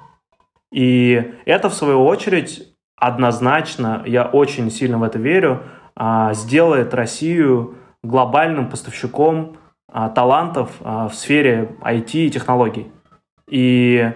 [0.72, 5.62] И это, в свою очередь, однозначно, я очень сильно в это верю,
[5.94, 9.56] а, сделает Россию глобальным поставщиком
[9.88, 12.92] а, талантов а, в сфере IT и технологий.
[13.48, 14.12] И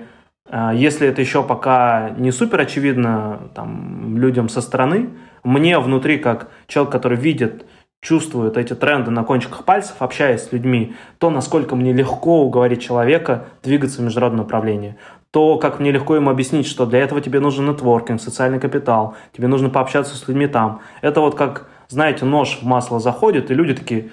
[0.50, 5.10] а, если это еще пока не супер очевидно там, людям со стороны,
[5.42, 7.64] мне внутри, как человек, который видит,
[8.00, 13.46] чувствует эти тренды на кончиках пальцев, общаясь с людьми, то, насколько мне легко уговорить человека
[13.62, 14.96] двигаться в международное направление,
[15.30, 19.48] то, как мне легко ему объяснить, что для этого тебе нужен нетворкинг, социальный капитал, тебе
[19.48, 20.80] нужно пообщаться с людьми там.
[21.02, 24.10] Это вот как знаете, нож в масло заходит, и люди такие,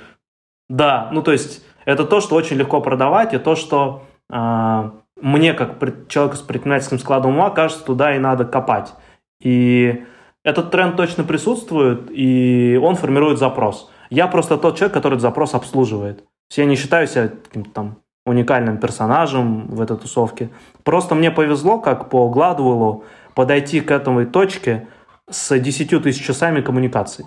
[0.69, 4.89] да, ну то есть это то, что очень легко продавать, и то, что э,
[5.21, 8.93] мне, как человеку с предпринимательским складом ума, кажется, туда и надо копать.
[9.41, 10.03] И
[10.43, 13.91] этот тренд точно присутствует, и он формирует запрос.
[14.09, 16.23] Я просто тот человек, который этот запрос обслуживает.
[16.55, 20.49] Я не считаю себя каким-то там уникальным персонажем в этой тусовке.
[20.83, 23.03] Просто мне повезло, как по Гладуэллу,
[23.33, 24.87] подойти к этой точке
[25.29, 27.25] с 10 тысяч часами коммуникаций.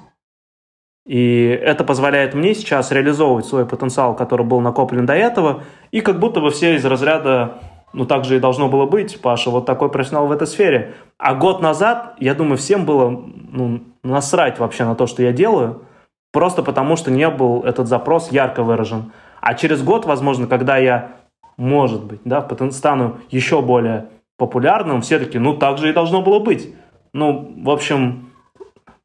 [1.08, 6.20] И это позволяет мне сейчас реализовывать свой потенциал, который был накоплен до этого, и как
[6.20, 7.54] будто бы все из разряда
[7.94, 10.94] ну, так же и должно было быть, Паша, вот такой профессионал в этой сфере.
[11.16, 13.08] А год назад, я думаю, всем было
[13.50, 15.82] ну, насрать вообще на то, что я делаю,
[16.30, 19.12] просто потому что не был этот запрос ярко выражен.
[19.40, 21.12] А через год, возможно, когда я,
[21.56, 26.38] может быть, да, стану еще более популярным, все таки ну, так же и должно было
[26.38, 26.74] быть.
[27.14, 28.27] Ну, в общем,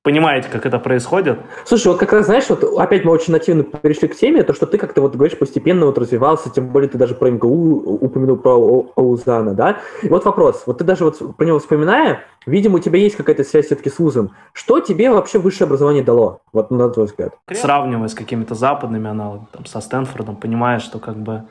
[0.03, 1.39] понимаете, как это происходит.
[1.65, 4.67] Слушай, вот как раз, знаешь, вот опять мы очень нативно перешли к теме, то, что
[4.67, 8.91] ты как-то вот говоришь, постепенно вот развивался, тем более ты даже про МГУ упомянул про
[8.95, 9.79] Аузана, да?
[10.03, 13.43] И вот вопрос, вот ты даже вот про него вспоминая, видимо, у тебя есть какая-то
[13.45, 14.31] связь все-таки с вузом.
[14.51, 17.35] Что тебе вообще высшее образование дало, вот на твой взгляд?
[17.51, 21.43] Сравнивая с какими-то западными аналогами, там, со Стэнфордом, понимаешь, что как бы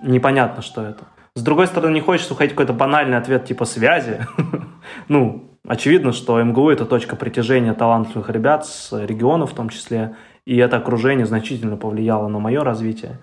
[0.00, 1.04] непонятно, что это.
[1.34, 4.24] С другой стороны, не хочется уходить какой-то банальный ответ типа связи.
[5.08, 10.56] ну, Очевидно, что МГУ– это точка притяжения талантливых ребят с регионов в том числе, и
[10.58, 13.18] это окружение значительно повлияло на мое развитие.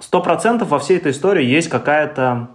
[0.00, 2.48] Сто процентов во всей этой истории есть какая-то...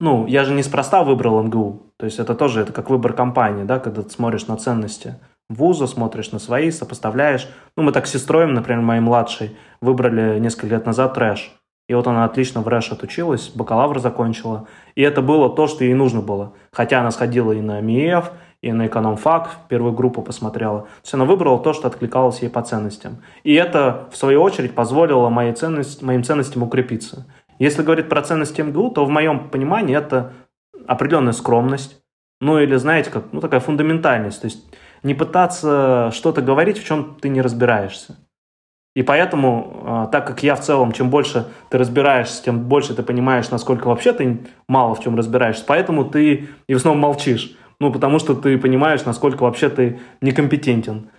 [0.00, 1.82] Ну, я же неспроста выбрал МГУ.
[1.98, 5.16] То есть это тоже это как выбор компании, да, когда ты смотришь на ценности
[5.48, 7.48] вуза, смотришь на свои, сопоставляешь.
[7.76, 11.52] Ну, мы так с сестрой, например, моей младшей, выбрали несколько лет назад трэш.
[11.88, 14.66] И вот она отлично в рэш отучилась, бакалавр закончила.
[14.94, 16.54] И это было то, что ей нужно было.
[16.72, 20.82] Хотя она сходила и на МИЭФ, и на экономфак, первую группу посмотрела.
[20.82, 23.18] То есть она выбрала то, что откликалось ей по ценностям.
[23.42, 27.26] И это, в свою очередь, позволило моей ценности, моим ценностям укрепиться.
[27.58, 30.32] Если говорить про ценности МГУ, то в моем понимании это
[30.86, 32.00] определенная скромность,
[32.40, 34.40] ну или, знаете, как, ну такая фундаментальность.
[34.40, 34.64] То есть
[35.02, 38.16] не пытаться что-то говорить, в чем ты не разбираешься.
[38.94, 43.02] И поэтому, а, так как я в целом, чем больше ты разбираешься, тем больше ты
[43.02, 47.56] понимаешь, насколько вообще ты мало в чем разбираешься, поэтому ты и в основном молчишь.
[47.82, 51.10] Ну, потому что ты понимаешь, насколько вообще ты некомпетентен.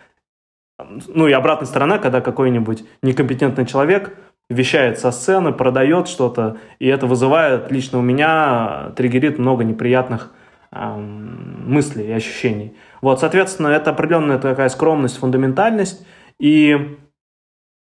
[1.07, 4.15] Ну, и обратная сторона, когда какой-нибудь некомпетентный человек
[4.49, 10.31] вещает со сцены, продает что-то, и это вызывает лично у меня, триггерит много неприятных
[10.71, 12.77] э, мыслей и ощущений.
[13.01, 16.07] Вот, соответственно, это определенная такая скромность, фундаментальность,
[16.39, 16.97] и,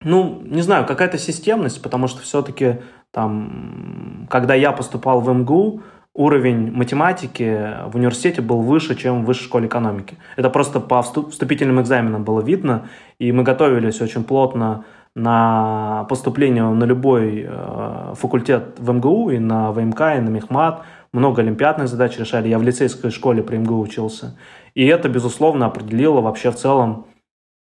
[0.03, 5.83] ну, не знаю, какая-то системность, потому что все-таки там, когда я поступал в МГУ,
[6.21, 10.18] уровень математики в университете был выше, чем в высшей школе экономики.
[10.37, 16.85] Это просто по вступительным экзаменам было видно, и мы готовились очень плотно на поступление на
[16.85, 20.83] любой э, факультет в МГУ, и на ВМК, и на Мехмат.
[21.12, 22.49] Много олимпиадных задач решали.
[22.49, 24.37] Я в лицейской школе при МГУ учился.
[24.75, 27.07] И это, безусловно, определило вообще в целом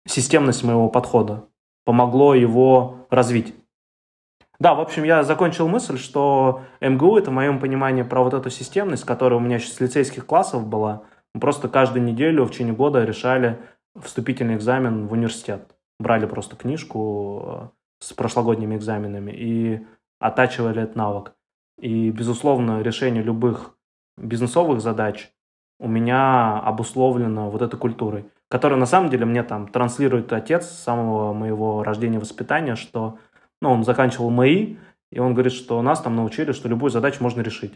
[0.07, 1.45] системность моего подхода.
[1.85, 3.53] Помогло его развить.
[4.63, 8.49] Да, в общем, я закончил мысль, что МГУ— это в моем понимании про вот эту
[8.49, 11.03] системность, которая у меня еще с лицейских классов была.
[11.33, 13.59] Мы просто каждую неделю в течение года решали
[14.01, 15.75] вступительный экзамен в университет.
[15.99, 17.67] Брали просто книжку э,
[17.99, 19.85] с прошлогодними экзаменами и
[20.21, 21.33] оттачивали этот навык.
[21.77, 23.75] И, безусловно, решение любых
[24.17, 25.29] бизнесовых задач
[25.77, 30.83] у меня обусловлено вот этой культурой, которая на самом деле мне там транслирует отец с
[30.83, 33.17] самого моего рождения воспитания, что
[33.63, 34.75] ну, он заканчивал МАИ,
[35.09, 37.73] и он говорит, что нас там научили, что любую задачу можно решить.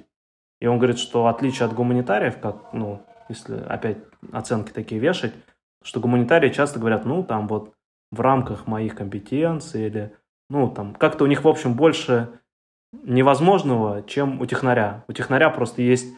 [0.59, 3.99] И он говорит, что отличие от гуманитариев, как, ну, если опять
[4.33, 5.33] оценки такие вешать,
[5.81, 7.73] что гуманитарии часто говорят, ну, там вот
[8.11, 10.13] в рамках моих компетенций или,
[10.49, 12.41] ну, там, как-то у них, в общем, больше
[12.91, 15.05] невозможного, чем у технаря.
[15.07, 16.13] У технаря просто есть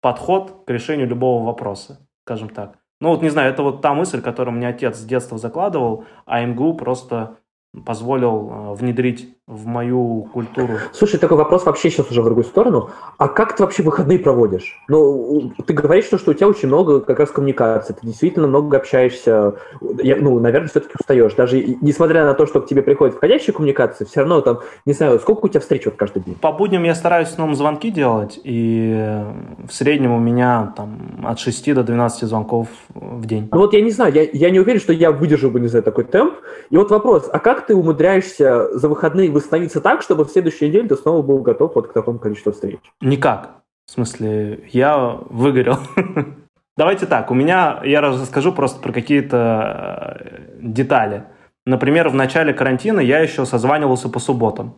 [0.00, 2.78] подход к решению любого вопроса, скажем так.
[3.00, 6.40] Ну, вот не знаю, это вот та мысль, которую мне отец с детства закладывал, а
[6.40, 7.38] МГУ просто
[7.84, 10.74] позволил э, внедрить в мою культуру.
[10.92, 12.90] Слушай, такой вопрос вообще сейчас уже в другую сторону.
[13.16, 14.78] А как ты вообще выходные проводишь?
[14.88, 18.76] Ну, ты говоришь, что, что у тебя очень много как раз коммуникаций, ты действительно много
[18.76, 19.54] общаешься.
[19.80, 21.32] Я, ну, наверное, все-таки устаешь.
[21.32, 25.18] Даже несмотря на то, что к тебе приходят входящие коммуникации, все равно там, не знаю,
[25.18, 26.34] сколько у тебя встреч вот каждый день?
[26.34, 29.22] По будням я стараюсь основном звонки делать, и
[29.66, 33.48] в среднем у меня там от 6 до 12 звонков в день.
[33.52, 35.82] Ну вот я не знаю, я, я не уверен, что я выдержу бы, не знаю,
[35.82, 36.34] такой темп.
[36.70, 40.88] И вот вопрос, а как ты умудряешься за выходные восстановиться так, чтобы в следующей неделе
[40.88, 42.78] ты снова был готов вот к такому количеству встреч?
[43.00, 43.62] Никак.
[43.86, 45.78] В смысле, я выгорел.
[46.76, 51.24] Давайте так, у меня, я расскажу просто про какие-то э, детали.
[51.66, 54.74] Например, в начале карантина я еще созванивался по субботам.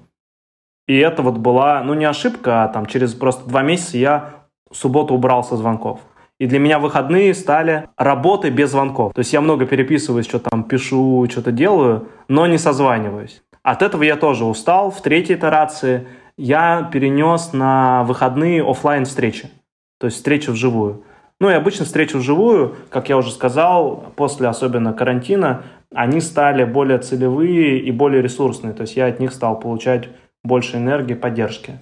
[0.88, 4.30] И это вот была, ну не ошибка, а там через просто два месяца я
[4.72, 6.00] субботу убрал со звонков.
[6.38, 9.12] И для меня выходные стали работой без звонков.
[9.12, 13.42] То есть я много переписываюсь, что там пишу, что-то делаю, но не созваниваюсь.
[13.62, 14.90] От этого я тоже устал.
[14.90, 16.06] В третьей итерации
[16.36, 19.50] я перенес на выходные офлайн встречи.
[19.98, 21.04] То есть встречи вживую.
[21.40, 25.62] Ну и обычно встречи вживую, как я уже сказал, после особенно карантина,
[25.94, 28.72] они стали более целевые и более ресурсные.
[28.72, 30.08] То есть я от них стал получать
[30.44, 31.78] больше энергии, поддержки.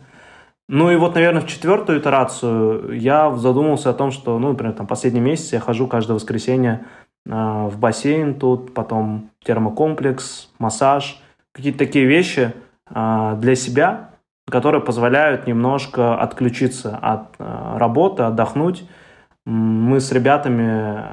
[0.69, 4.87] Ну и вот, наверное, в четвертую итерацию я задумался о том, что, ну, например, там
[4.87, 6.85] последний месяц я хожу каждое воскресенье
[7.27, 11.23] э, в бассейн тут, потом термокомплекс, массаж,
[11.59, 12.55] какие-то такие вещи
[12.89, 14.11] э, для себя,
[14.51, 18.89] которые позволяют немножко отключиться от э, работы, отдохнуть.
[19.45, 21.05] Мы с ребятами,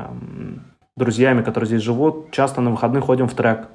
[0.96, 3.68] друзьями, которые здесь живут, часто на выходных ходим в трек.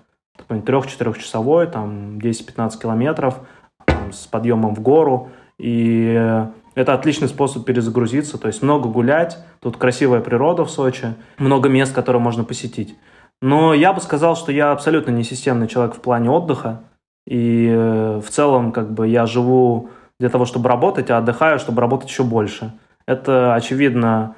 [0.48, 3.40] Трех-четырехчасовой, там 10-15 километров,
[3.84, 5.28] там, с подъемом в гору–
[5.60, 11.68] и это отличный способ перезагрузиться, то есть много гулять, тут красивая природа в Сочи, много
[11.68, 12.96] мест, которые можно посетить.
[13.42, 16.82] Но я бы сказал, что я абсолютно не системный человек в плане отдыха,
[17.26, 21.80] и э, в целом как бы я живу для того, чтобы работать, а отдыхаю, чтобы
[21.80, 22.72] работать еще больше.
[23.06, 24.36] Это, очевидно,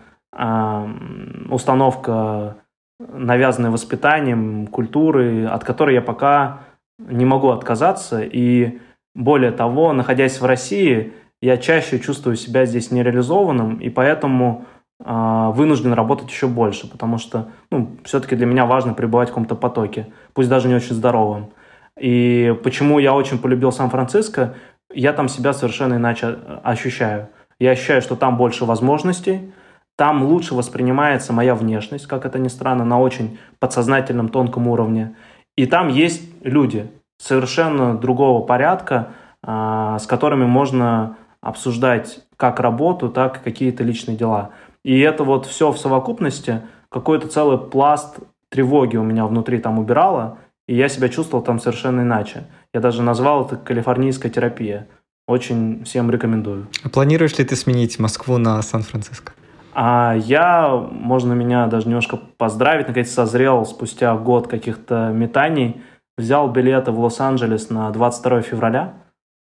[1.50, 2.57] установка,
[2.98, 6.61] навязанная воспитанием, культуры, от которой я пока
[6.98, 8.78] не могу отказаться, и
[9.14, 14.64] более того, находясь в России, я чаще чувствую себя здесь нереализованным, и поэтому
[15.05, 20.07] вынужден работать еще больше, потому что ну, все-таки для меня важно пребывать в каком-то потоке,
[20.32, 21.50] пусть даже не очень здоровым.
[21.98, 24.55] И почему я очень полюбил Сан-Франциско,
[24.94, 27.28] я там себя совершенно иначе ощущаю.
[27.59, 29.53] Я ощущаю, что там больше возможностей,
[29.96, 35.14] там лучше воспринимается моя внешность, как это ни странно, на очень подсознательном, тонком уровне.
[35.57, 39.11] И там есть люди совершенно другого порядка,
[39.42, 44.50] а, с которыми можно обсуждать как работу, так и какие-то личные дела.
[44.85, 48.18] И это вот все в совокупности, какой-то целый пласт
[48.49, 52.45] тревоги у меня внутри там убирало, и я себя чувствовал там совершенно иначе.
[52.74, 54.87] Я даже назвал это калифорнийская терапия.
[55.28, 56.66] Очень всем рекомендую.
[56.85, 59.33] А планируешь ли ты сменить Москву на Сан-Франциско?
[59.74, 65.83] А я, можно меня даже немножко поздравить, наконец созрел спустя год каких-то метаний,
[66.18, 68.95] взял билеты в Лос-Анджелес на 22 февраля.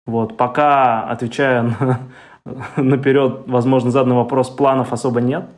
[0.07, 2.01] Вот, пока, отвечая на,
[2.77, 5.49] наперед, возможно, заданный вопрос, планов особо нет.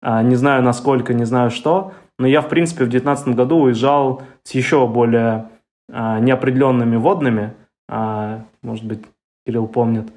[0.00, 1.92] А, не знаю, насколько, не знаю что.
[2.18, 5.48] Но я, в принципе, в 2019 году уезжал с еще более
[5.90, 7.54] а, неопределенными водными.
[7.88, 9.04] А, может быть,
[9.46, 10.12] Кирилл помнит.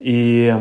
[0.00, 0.54] И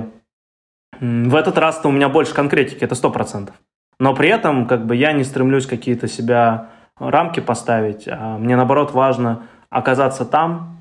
[1.00, 3.52] в этот раз-то у меня больше конкретики, это 100%.
[4.00, 8.08] Но при этом как бы я не стремлюсь какие-то себя рамки поставить.
[8.08, 10.78] Мне, наоборот, важно оказаться там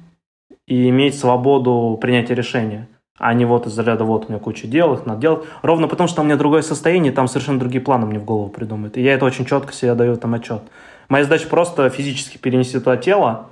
[0.67, 2.89] и иметь свободу принятия решения
[3.23, 5.45] а не вот из ряда вот у меня куча дел, их надо делать.
[5.63, 8.97] Ровно потому, что у меня другое состояние, там совершенно другие планы мне в голову придумают.
[8.97, 10.63] И я это очень четко себе даю там отчет.
[11.09, 13.51] Моя задача просто физически перенести туда тело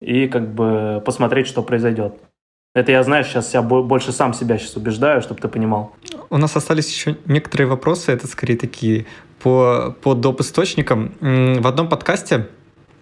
[0.00, 2.14] и как бы посмотреть, что произойдет.
[2.74, 5.92] Это я, знаешь, сейчас я больше сам себя сейчас убеждаю, чтобы ты понимал.
[6.28, 9.06] У нас остались еще некоторые вопросы, это скорее такие
[9.40, 10.40] по, по доп.
[10.40, 11.12] источникам.
[11.20, 12.48] В одном подкасте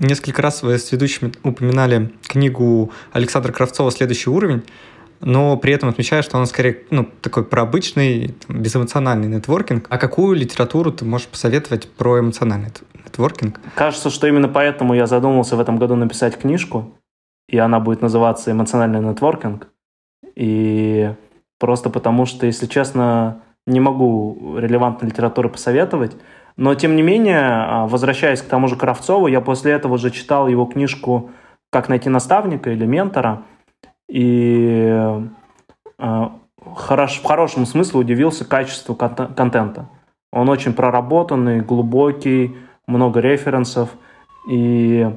[0.01, 4.65] несколько раз вы с ведущими упоминали книгу Александра Кравцова «Следующий уровень»
[5.21, 9.87] но при этом отмечаю, что он скорее ну, такой про обычный, там, безэмоциональный нетворкинг.
[9.89, 12.71] А какую литературу ты можешь посоветовать про эмоциональный
[13.05, 13.61] нетворкинг?
[13.75, 16.95] Кажется, что именно поэтому я задумался в этом году написать книжку,
[17.49, 19.69] и она будет называться «Эмоциональный нетворкинг».
[20.37, 21.13] И
[21.59, 26.17] просто потому, что, если честно, не могу релевантной литературы посоветовать,
[26.57, 30.49] но, тем не менее, а, возвращаясь к тому же Кравцову, я после этого же читал
[30.49, 31.31] его книжку
[31.71, 33.45] «Как найти наставника» или «Ментора»,
[34.11, 34.93] и
[35.99, 36.29] э,
[36.75, 39.89] хорош, в хорошем смысле удивился качеству контента.
[40.33, 42.57] Он очень проработанный, глубокий,
[42.87, 43.91] много референсов.
[44.49, 45.09] И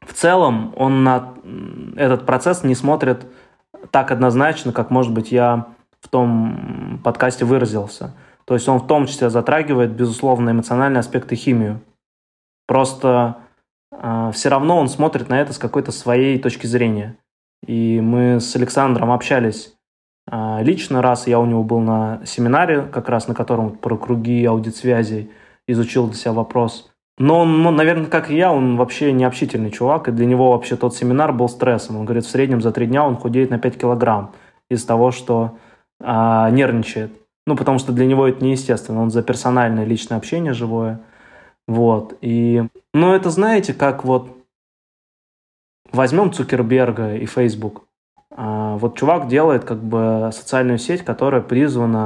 [0.00, 1.34] в целом он на
[1.96, 3.26] этот процесс не смотрит
[3.90, 5.66] так однозначно, как, может быть, я
[6.00, 8.14] в том подкасте выразился.
[8.46, 11.80] То есть он в том числе затрагивает, безусловно, эмоциональные аспекты химию.
[12.66, 13.38] Просто
[13.92, 17.16] э, все равно он смотрит на это с какой-то своей точки зрения.
[17.64, 19.74] И мы с Александром общались
[20.28, 21.26] а, лично раз.
[21.26, 25.30] Я у него был на семинаре, как раз на котором про круги аудиосвязи
[25.66, 26.90] изучил для себя вопрос.
[27.18, 30.52] Но он, ну, наверное, как и я, он вообще не общительный чувак, и для него
[30.52, 31.96] вообще тот семинар был стрессом.
[31.96, 34.32] Он говорит, в среднем за три дня он худеет на 5 килограмм
[34.68, 35.56] из-за того, что
[36.00, 37.12] а, нервничает.
[37.46, 39.00] Ну, потому что для него это неестественно.
[39.00, 41.00] Он за персональное личное общение живое.
[41.66, 42.16] Вот.
[42.20, 44.35] И, ну, это знаете, как вот
[45.96, 47.84] Возьмем Цукерберга и Facebook.
[48.30, 52.04] А, вот чувак делает как бы социальную сеть, которая призвана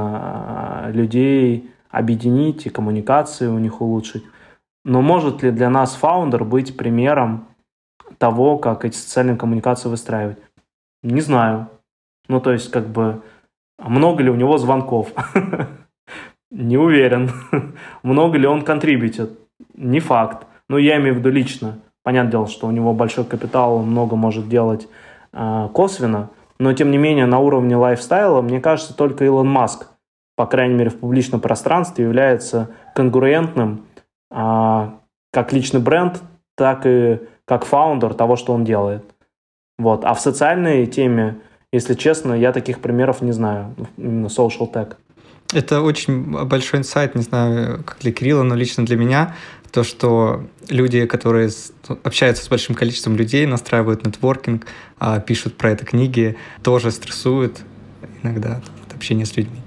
[0.85, 4.23] а, людей объединить и коммуникации у них улучшить.
[4.85, 7.49] Но может ли для нас фаундер быть примером
[8.17, 10.37] того, как эти социальные коммуникации выстраивать?
[11.03, 11.67] Не знаю.
[12.29, 13.21] Ну, то есть, как бы,
[13.77, 15.11] много ли у него звонков?
[16.49, 17.29] Не уверен.
[18.03, 19.37] Много ли он контрибьютит?
[19.73, 20.47] Не факт.
[20.69, 21.79] Но я имею в виду лично.
[22.03, 24.87] Понятное дело, что у него большой капитал, он много может делать
[25.33, 26.29] э, косвенно,
[26.59, 29.87] но тем не менее на уровне лайфстайла, мне кажется, только Илон Маск,
[30.35, 33.85] по крайней мере в публичном пространстве, является конкурентным
[34.31, 34.89] э,
[35.31, 36.21] как личный бренд,
[36.55, 39.03] так и как фаундер того, что он делает.
[39.77, 40.05] Вот.
[40.05, 41.37] А в социальной теме,
[41.71, 44.95] если честно, я таких примеров не знаю, именно social tech.
[45.53, 49.35] Это очень большой инсайт, не знаю, как для Кирилла, но лично для меня
[49.71, 51.49] то, что люди, которые
[52.03, 54.65] общаются с большим количеством людей, настраивают нетворкинг,
[54.99, 57.61] а, пишут про это книги, тоже стрессуют
[58.21, 59.59] иногда от общения с людьми.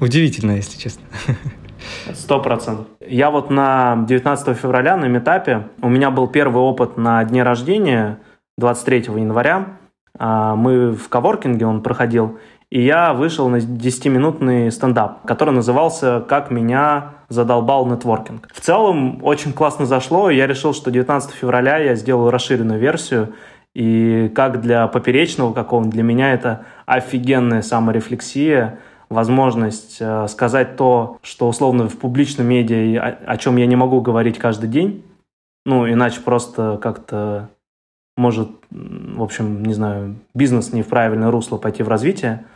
[0.00, 1.04] Удивительно, если честно.
[2.14, 2.86] Сто процентов.
[3.00, 8.18] Я вот на 19 февраля на метапе, у меня был первый опыт на дне рождения
[8.58, 9.78] 23 января.
[10.18, 12.38] А, мы в коворкинге, он проходил,
[12.70, 18.48] и я вышел на 10-минутный стендап, который назывался «Как меня задолбал нетворкинг».
[18.52, 23.34] В целом очень классно зашло, и я решил, что 19 февраля я сделаю расширенную версию,
[23.74, 28.78] и как для поперечного какого-нибудь, для меня это офигенная саморефлексия
[29.10, 34.38] возможность э, сказать то, что условно в публичном медиа, о, чем я не могу говорить
[34.38, 35.04] каждый день,
[35.64, 37.50] ну, иначе просто как-то
[38.16, 42.46] может, в общем, не знаю, бизнес не в правильное русло пойти в развитие.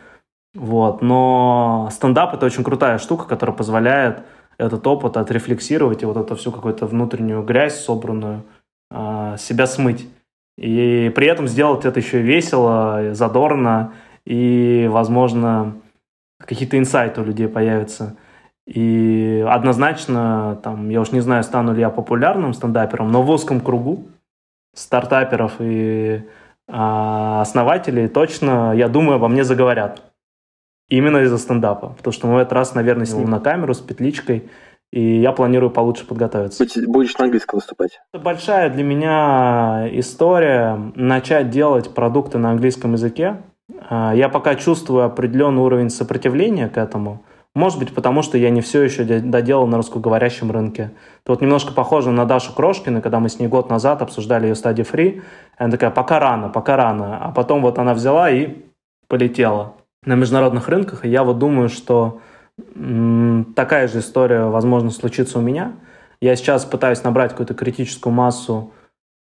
[0.55, 1.03] Вот.
[1.03, 4.23] Но стендап– это очень крутая штука, которая позволяет
[4.59, 8.43] этот опыт отрефлексировать и вот эту всю какую-то внутреннюю грязь собранную
[8.91, 10.07] э, себя смыть.
[10.59, 13.95] И при этом сделать это еще весело, задорно,
[14.27, 15.77] и, возможно,
[16.39, 18.17] какие-то инсайты у людей появятся.
[18.67, 23.61] И однозначно, там, я уж не знаю, стану ли я популярным стендапером, но в узком
[23.61, 24.07] кругу
[24.75, 26.23] стартаперов и
[26.69, 30.10] а, основателей точно, я думаю, обо мне заговорят.
[30.91, 31.95] Именно из-за стендапа.
[31.97, 34.51] Потому что мы в этот раз, наверное, снимем на камеру с петличкой,
[34.93, 36.65] и я планирую получше подготовиться.
[36.89, 38.01] Будешь на английском выступать?
[38.13, 43.37] Это большая для меня история начать делать продукты на английском языке.
[43.89, 47.23] А, я пока чувствую определенный уровень сопротивления к этому.
[47.55, 50.93] Может быть, потому что я не все еще доделал на русскоговорящем рынке.
[51.23, 54.57] Это вот немножко похоже на Дашу Крошкину, когда мы с ней год назад обсуждали ее
[54.57, 55.23] стадии фри.
[55.57, 57.19] Она такая, пока рано, пока рано.
[57.19, 58.57] А потом вот она взяла и
[59.09, 59.75] полетела
[60.05, 61.05] на международных рынках.
[61.05, 62.21] И я вот думаю, что
[63.55, 65.73] такая же история, возможно, случится у меня.
[66.21, 68.73] Я сейчас пытаюсь набрать какую-то критическую массу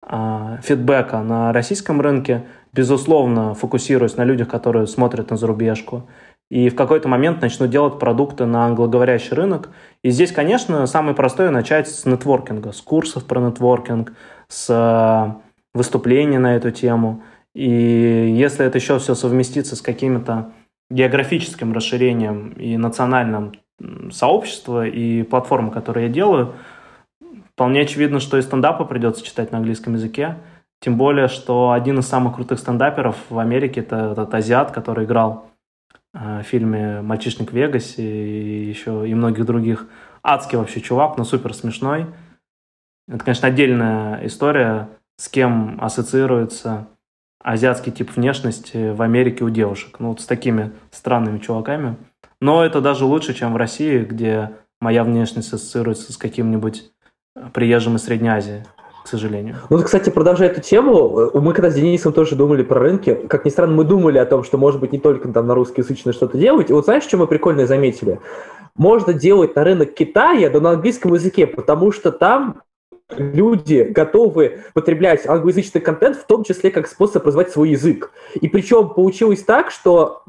[0.05, 6.09] э, фидбэка на российском рынке, безусловно, фокусируясь на людях, которые смотрят на зарубежку.
[6.49, 9.69] И в какой-то момент начну делать продукты на англоговорящий рынок.
[10.03, 14.11] И здесь, конечно, самое простое начать с нетворкинга, с курсов про нетворкинг,
[14.49, 15.33] с э,
[15.73, 17.23] выступления на эту тему.
[17.55, 17.69] И
[18.37, 20.51] если это еще все совместится с какими-то
[20.89, 23.53] географическим расширением и национальным
[24.11, 26.55] сообщества и платформы, которые я делаю,
[27.53, 30.37] вполне очевидно, что и стендапы придется читать на английском языке.
[30.81, 35.49] Тем более, что один из самых крутых стендаперов в Америке это этот азиат, который играл
[36.13, 39.87] э, в фильме «Мальчишник в Вегасе» и еще и многих других.
[40.23, 42.05] Адский вообще чувак, но супер смешной.
[43.09, 44.87] Это, конечно, отдельная история,
[45.17, 46.87] с кем ассоциируется
[47.43, 49.97] азиатский тип внешности в Америке у девушек.
[49.99, 51.95] Ну, вот с такими странными чуваками.
[52.41, 56.91] Но это даже лучше, чем в России, где моя внешность ассоциируется с каким-нибудь
[57.53, 58.63] приезжим из Средней Азии
[59.03, 59.55] к сожалению.
[59.69, 63.45] Ну, кстати, продолжая эту тему, э, мы когда с Денисом тоже думали про рынки, как
[63.45, 66.37] ни странно, мы думали о том, что, может быть, не только там на русскоязычное что-то
[66.37, 66.69] делать.
[66.69, 68.19] И вот знаешь, что мы прикольно заметили?
[68.75, 72.61] Можно делать на рынок Китая, да на английском языке, потому что там
[73.09, 78.11] люди готовы потреблять англоязычный контент, в том числе как способ развивать свой язык.
[78.35, 80.23] И причем получилось так, что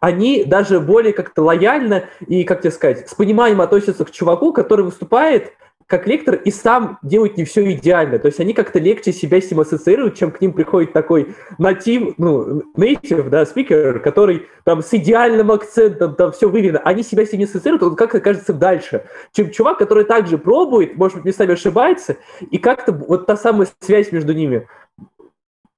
[0.00, 4.84] они даже более как-то лояльно и, как тебе сказать, с пониманием относятся к чуваку, который
[4.84, 5.52] выступает
[5.86, 8.18] как лектор и сам делает не все идеально.
[8.18, 12.14] То есть они как-то легче себя с ним ассоциируют, чем к ним приходит такой натив,
[12.18, 16.80] ну, native, да, спикер, который там с идеальным акцентом, там все выведено.
[16.84, 20.96] Они себя с ним не ассоциируют, он как-то кажется дальше, чем чувак, который также пробует,
[20.96, 22.16] может быть, местами ошибается,
[22.50, 24.66] и как-то вот та самая связь между ними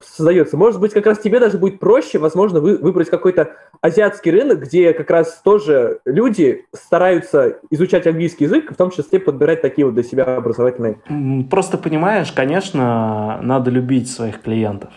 [0.01, 0.57] создается.
[0.57, 4.93] Может быть, как раз тебе даже будет проще, возможно, вы, выбрать какой-то азиатский рынок, где
[4.93, 10.03] как раз тоже люди стараются изучать английский язык, в том числе подбирать такие вот для
[10.03, 11.01] себя образовательные.
[11.51, 14.91] Просто понимаешь, конечно, надо любить своих клиентов.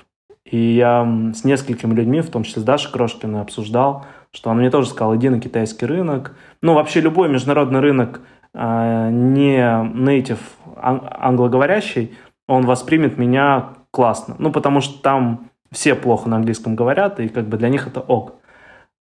[0.43, 4.71] И я с несколькими людьми, в том числе с Дашей Крошкиной, обсуждал, что она мне
[4.71, 6.35] тоже сказала, иди на китайский рынок.
[6.61, 8.21] Ну, вообще любой международный рынок,
[8.53, 10.39] а, не native
[10.75, 12.15] англоговорящий,
[12.47, 14.35] он воспримет меня классно.
[14.39, 17.99] Ну, потому что там все плохо на английском говорят, и как бы для них это
[17.99, 18.35] ок.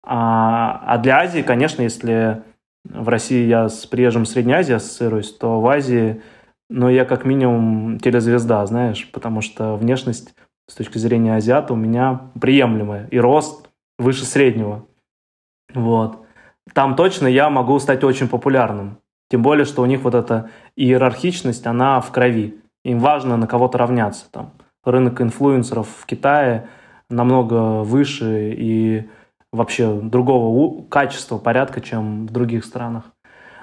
[0.04, 2.44] А, а для Азии, конечно, если
[2.84, 6.22] в России я с приезжим Средней Азии ассоциируюсь, то в Азии,
[6.70, 10.36] ну, я как минимум телезвезда, знаешь, потому что внешность
[10.68, 14.86] с точки зрения азиата у меня приемлемая, и рост выше среднего.
[15.74, 16.26] Вот.
[16.74, 18.98] Там точно я могу стать очень популярным.
[19.30, 22.60] Тем более, что у них вот эта иерархичность, она в крови.
[22.84, 24.30] Им важно на кого-то равняться.
[24.32, 24.54] Там
[24.86, 26.68] рынок инфлюенсеров в Китае
[27.10, 29.10] намного выше и
[29.52, 33.04] вообще другого качества, порядка, чем в других странах.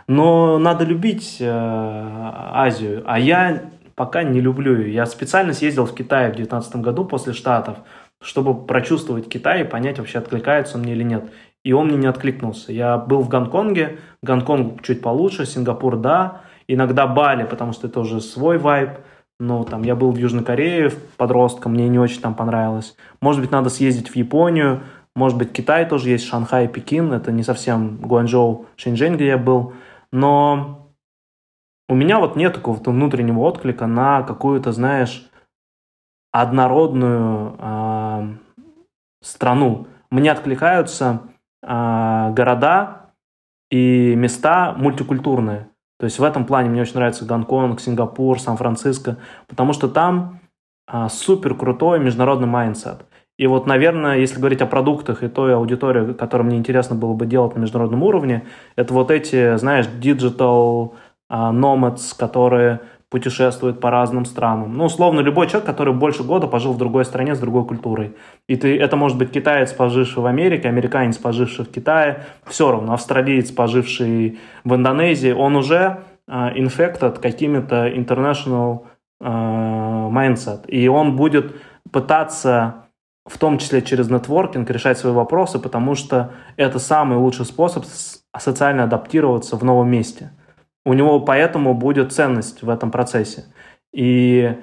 [0.09, 3.62] Но надо любить э, Азию, а я
[3.95, 4.95] пока не люблю ее.
[4.95, 7.79] Я специально съездил в Китай в 2019 году после Штатов,
[8.20, 11.25] чтобы прочувствовать Китай и понять, вообще откликается он мне или нет.
[11.62, 12.73] И он мне не откликнулся.
[12.73, 18.20] Я был в Гонконге, Гонконг чуть получше, Сингапур да, иногда Бали, потому что это уже
[18.20, 18.91] свой вайб–
[19.41, 22.97] ну, там, я был в Южной Корее подростком, мне не очень там понравилось.
[23.20, 24.83] Может быть, надо съездить в Японию,
[25.14, 29.74] может быть, Китай тоже есть, Шанхай, Пекин, это не совсем Гуанчжоу, Шэньчжэнь, где я был,
[30.11, 30.91] но
[31.89, 35.28] у меня вот нет какого-то внутреннего отклика на какую-то, знаешь,
[36.30, 38.28] однородную э,
[39.22, 39.87] страну.
[40.11, 41.22] Мне откликаются
[41.62, 43.11] а, города
[43.70, 45.68] и места мультикультурные.
[46.03, 50.40] То есть в этом плане мне очень нравится Гонконг, Сингапур, Сан-Франциско, потому что там
[50.84, 53.07] а, супер крутой международный mindset.
[53.38, 57.26] И вот, наверное, если говорить о продуктах и той аудитории, которую мне интересно было бы
[57.26, 58.44] делать на международном уровне,
[58.74, 60.94] это вот эти, знаешь, digital
[61.30, 62.80] uh, nomads, которые
[63.12, 64.74] путешествуют по разным странам.
[64.74, 68.16] Ну, условно, любой человек, который больше года пожил в другой стране с другой культурой.
[68.48, 72.94] И ты, это может быть китаец, поживший в Америке, американец, поживший в Китае, все равно,
[72.94, 78.86] австралиец, поживший в Индонезии, он уже uh, infected какими-то international
[79.22, 80.66] uh, mindset.
[80.68, 81.54] И он будет
[81.92, 82.86] пытаться
[83.26, 87.84] в том числе через нетворкинг, решать свои вопросы, потому что это самый лучший способ
[88.38, 90.30] социально адаптироваться в новом месте.
[90.85, 93.45] У него поэтому будет ценность в этом процессе.
[93.93, 94.57] И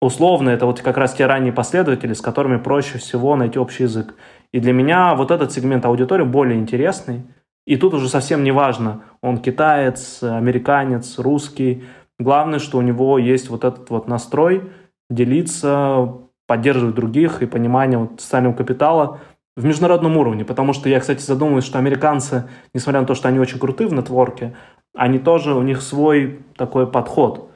[0.00, 4.14] условно это вот как раз те ранние последователи, с которыми проще всего найти общий язык.
[4.52, 7.22] И для меня вот этот сегмент аудитории более интересный.
[7.66, 11.84] И тут уже совсем не важно, он китаец, американец, русский.
[12.18, 14.70] Главное, что у него есть вот этот вот настрой
[15.10, 16.14] делиться
[16.46, 19.20] поддерживать других и понимание вот социального капитала
[19.54, 20.44] в международном уровне.
[20.44, 23.92] Потому что я, кстати, задумываюсь, что американцы, несмотря на то, что они очень крутые в
[23.92, 24.56] нетворке,
[24.98, 27.50] они тоже, у них свой такой подход.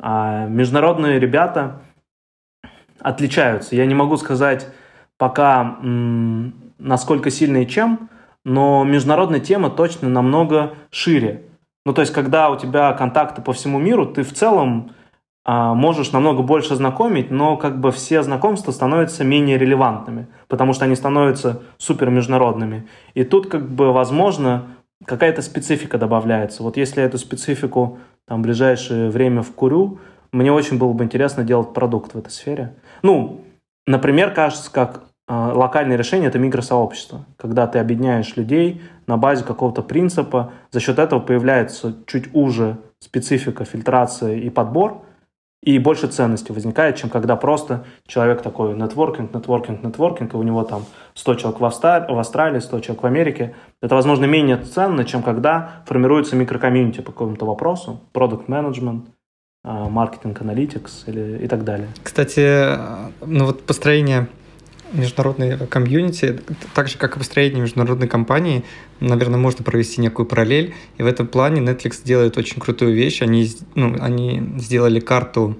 [0.00, 1.80] А международные ребята
[3.00, 3.76] отличаются.
[3.76, 4.68] Я не могу сказать
[5.16, 8.10] пока, насколько сильно чем,
[8.44, 11.44] но международная тема точно намного шире.
[11.86, 14.92] Ну, то есть, когда у тебя контакты по всему миру, ты в целом
[15.44, 20.84] а, можешь намного больше знакомить, но как бы все знакомства становятся менее релевантными, потому что
[20.84, 22.88] они становятся супер международными.
[23.14, 24.66] И тут как бы, возможно,
[25.04, 26.62] какая-то специфика добавляется.
[26.62, 30.00] Вот если эту специфику там в ближайшее время вкурю,
[30.32, 32.76] мне очень было бы интересно делать продукт в этой сфере.
[33.02, 33.40] Ну,
[33.86, 39.82] например, кажется, как э, локальное решение– это микросообщество, когда ты объединяешь людей на базе какого-то
[39.82, 45.02] принципа, за счет этого появляется чуть уже специфика фильтрации и подбор–
[45.62, 50.62] и больше ценности возникает, чем когда просто человек такой нетворкинг, нетворкинг, нетворкинг, и у него
[50.64, 50.84] там
[51.14, 53.54] 100 человек в, Австралии, в Австралии, 100 человек в Америке.
[53.82, 59.06] Это, возможно, менее ценно, чем когда формируется микрокомьюнити по какому-то вопросу, продукт менеджмент
[59.64, 61.88] маркетинг аналитикс или и так далее.
[62.02, 62.78] Кстати,
[63.26, 64.28] ну вот построение
[64.92, 66.40] международной комьюнити,
[66.74, 68.64] так же, как и построение международной компании,
[69.00, 70.74] наверное, можно провести некую параллель.
[70.96, 73.22] И в этом плане Netflix делает очень крутую вещь.
[73.22, 75.56] Они, ну, они сделали карту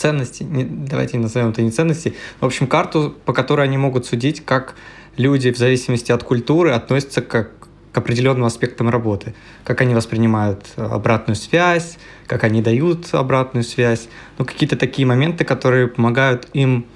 [0.00, 4.42] ценностей, не, давайте назовем это не ценности, в общем, карту, по которой они могут судить,
[4.44, 4.74] как
[5.16, 7.50] люди в зависимости от культуры относятся к,
[7.92, 9.34] к определенным аспектам работы,
[9.64, 15.88] как они воспринимают обратную связь, как они дают обратную связь, ну, какие-то такие моменты, которые
[15.88, 16.86] помогают им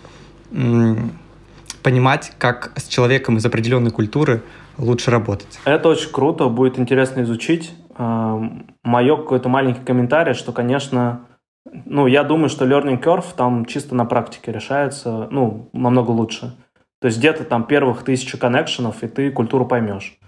[1.82, 4.42] понимать, как с человеком из определенной культуры
[4.78, 5.60] лучше работать.
[5.64, 7.72] Это очень круто, будет интересно изучить.
[7.96, 8.40] А,
[8.82, 11.26] Мое какой-то маленький комментарий, что, конечно,
[11.84, 16.56] ну, я думаю, что learning curve там чисто на практике решается, ну, намного лучше.
[17.00, 20.18] То есть где-то там первых тысячу коннекшенов, и ты культуру поймешь.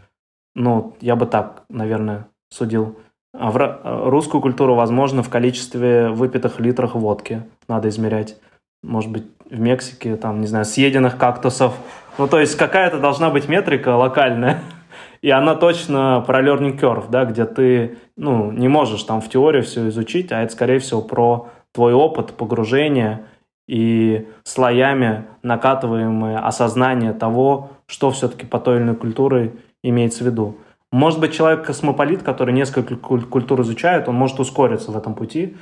[0.56, 2.98] Ну, я бы так, наверное, судил.
[3.38, 8.38] А в э, русскую культуру, возможно, в количестве выпитых литрах водки надо измерять.
[8.82, 11.74] Может быть, в Мексике, там, не знаю, съеденных кактусов.
[12.16, 14.62] Ну, то есть какая-то должна быть метрика локальная.
[15.20, 19.60] И она точно про learning curve, да, где ты, ну, не можешь там в теории
[19.60, 23.26] все изучить, а это, скорее всего, про твой опыт погружения
[23.68, 29.52] и слоями накатываемое осознание того, что все-таки по той или иной культуре
[29.88, 30.56] имеется в виду.
[30.92, 35.56] Может быть, человек-космополит, который несколько культур изучает, он может ускориться в этом пути,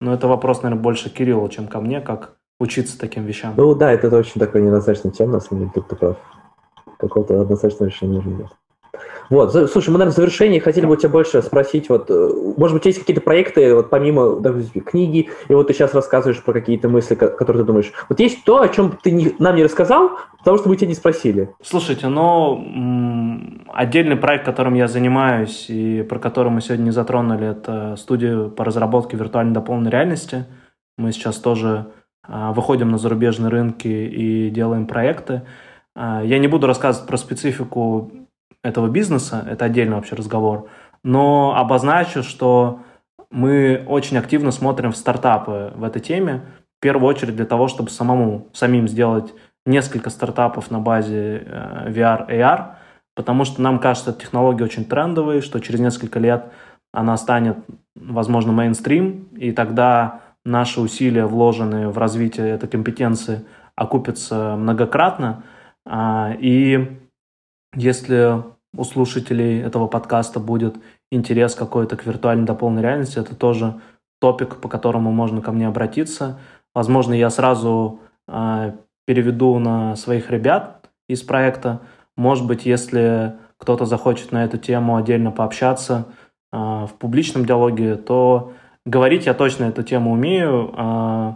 [0.00, 3.54] но это вопрос, наверное, больше Кириллу, чем ко мне, как учиться таким вещам.
[3.56, 6.16] Ну да, это очень такая неоднозначная тема, на самом деле, тут ты прав.
[6.98, 8.48] Какого-то однозначного решения нужно нет.
[9.30, 12.76] Вот, слушай, мы, наверное, в завершении хотели бы у тебя больше спросить, вот, э, может
[12.76, 16.88] быть, есть какие-то проекты, вот помимо допустим, книги, и вот ты сейчас рассказываешь про какие-то
[16.88, 17.92] мысли, которые ты думаешь.
[18.08, 20.94] Вот есть то, о чем ты не, нам не рассказал, потому что мы тебя не
[20.94, 21.54] спросили.
[21.62, 27.94] Слушайте, ну, отдельный проект, которым я занимаюсь и про который мы сегодня не затронули, это
[27.96, 30.46] студия по разработке виртуальной дополненной реальности.
[30.98, 31.92] Мы сейчас тоже
[32.26, 35.42] а, выходим на зарубежные рынки и делаем проекты.
[35.94, 38.12] А, я не буду рассказывать про специфику
[38.62, 40.68] этого бизнеса, это отдельный вообще разговор,
[41.02, 42.80] но обозначу, что
[43.30, 46.42] мы очень активно смотрим в стартапы в этой теме,
[46.78, 49.32] в первую очередь для того, чтобы самому, самим сделать
[49.66, 52.74] несколько стартапов на базе э, VR, AR,
[53.14, 56.46] потому что нам кажется, эта технология очень трендовая, что через несколько лет
[56.92, 57.58] она станет,
[57.94, 63.44] возможно, мейнстрим, и тогда наши усилия, вложенные в развитие этой компетенции,
[63.76, 65.44] окупятся многократно.
[65.86, 66.99] А, и
[67.74, 68.42] Если
[68.76, 70.76] у слушателей этого подкаста будет
[71.10, 73.80] интерес какой-то к виртуальной дополненной реальности, это тоже
[74.20, 76.38] топик, по которому можно ко мне обратиться.
[76.74, 78.72] Возможно, я сразу э,
[79.06, 81.80] переведу на своих ребят из проекта.
[82.16, 86.06] Может быть, если кто-то захочет на эту тему отдельно пообщаться
[86.52, 88.52] э, в публичном диалоге, то
[88.86, 90.74] говорить я точно эту тему умею.
[90.76, 91.34] Э,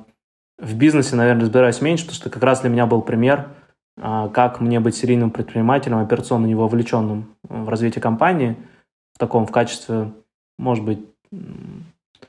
[0.58, 3.48] в бизнесе, наверное, разбираюсь меньше, потому что как раз для меня был пример,
[4.00, 8.56] как мне быть серийным предпринимателем, операционно не вовлеченным в развитие компании,
[9.14, 10.12] в таком в качестве,
[10.58, 11.00] может быть,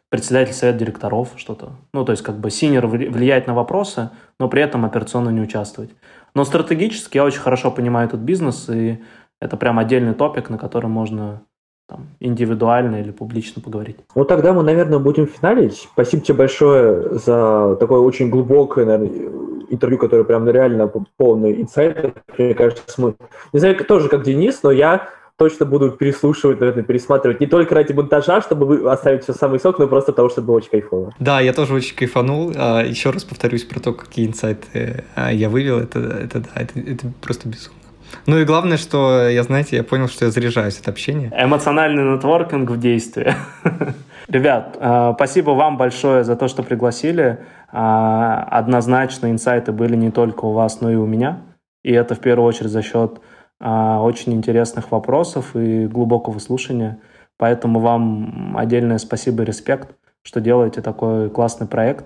[0.10, 1.72] председатель совета директоров, что-то.
[1.94, 5.92] Ну, то есть как бы синер влиять на вопросы, но при этом операционно не участвовать.
[6.34, 9.04] Но стратегически я очень хорошо понимаю этот бизнес, и
[9.42, 11.42] это прям отдельный топик, на котором можно
[11.88, 13.98] там, индивидуально или публично поговорить.
[14.16, 15.88] Ну, тогда мы, наверное, будем финалить.
[15.94, 19.30] Спасибо тебе большое за такое очень глубокое, наверное,
[19.70, 22.16] интервью, которое прям реально полный инсайт.
[22.38, 23.16] Мне кажется, мы...
[23.54, 27.92] Не знаю, тоже как Денис, но я точно буду переслушивать, наверное, пересматривать не только ради
[27.92, 31.14] монтажа, чтобы оставить все самый сок, но просто потому, что было очень кайфово.
[31.20, 32.54] Да, я тоже очень кайфанул.
[32.56, 35.80] А, Еще раз повторюсь про то, какие инсайты а, я вывел.
[35.80, 37.80] Это, это да, это, это просто безумно.
[38.26, 41.32] Ну и главное, что я, знаете, я понял, что я заряжаюсь от общения.
[41.38, 43.34] Эмоциональный нетворкинг в действии.
[44.28, 47.40] Ребят, а, спасибо вам большое за то, что пригласили.
[47.72, 51.42] Однозначно инсайты были не только у вас, но и у меня.
[51.84, 53.20] И это в первую очередь за счет
[53.60, 57.00] а, очень интересных вопросов и глубокого слушания.
[57.38, 62.06] Поэтому вам отдельное спасибо и респект, что делаете такой классный проект.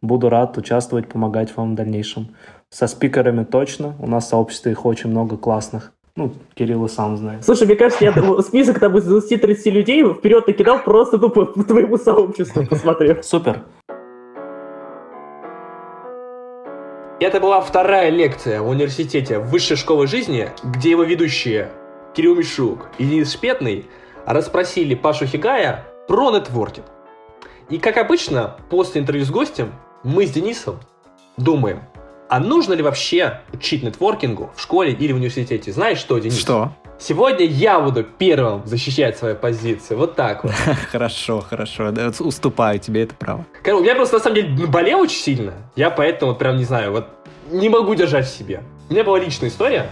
[0.00, 2.28] Буду рад участвовать, помогать вам в дальнейшем.
[2.70, 3.94] Со спикерами точно.
[3.98, 5.92] У нас в сообществе их очень много классных.
[6.14, 7.44] Ну, Кирилл и сам знает.
[7.44, 11.96] Слушай, мне кажется, я список там из 20-30 людей вперед накидал просто тупо по твоему
[11.96, 13.24] сообществу, посмотрев.
[13.24, 13.62] Супер.
[17.20, 21.68] Это была вторая лекция в университете Высшей школы жизни, где его ведущие
[22.14, 23.86] Кирилл Мишук и Денис Шпетный
[24.24, 26.86] расспросили Пашу Хигая про нетворкинг.
[27.70, 29.72] И как обычно, после интервью с гостем,
[30.04, 30.78] мы с Денисом
[31.36, 31.82] думаем,
[32.28, 35.72] а нужно ли вообще учить нетворкингу в школе или в университете?
[35.72, 36.38] Знаешь что, Денис?
[36.38, 36.72] Что?
[37.00, 39.98] Сегодня я буду первым защищать свою позицию.
[39.98, 40.52] Вот так вот.
[40.92, 41.92] Хорошо, хорошо.
[42.18, 43.46] Уступаю тебе это право.
[43.64, 45.54] У меня просто на самом деле болел очень сильно.
[45.76, 47.06] Я поэтому прям не знаю, вот
[47.50, 48.62] не могу держать в себе.
[48.90, 49.90] У меня была личная история.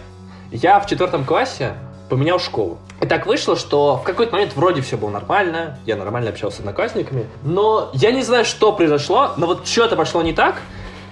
[0.51, 1.75] Я в четвертом классе
[2.09, 2.79] поменял школу.
[3.01, 6.61] И так вышло, что в какой-то момент вроде все было нормально, я нормально общался с
[6.61, 10.57] одноклассниками, но я не знаю, что произошло, но вот что-то пошло не так,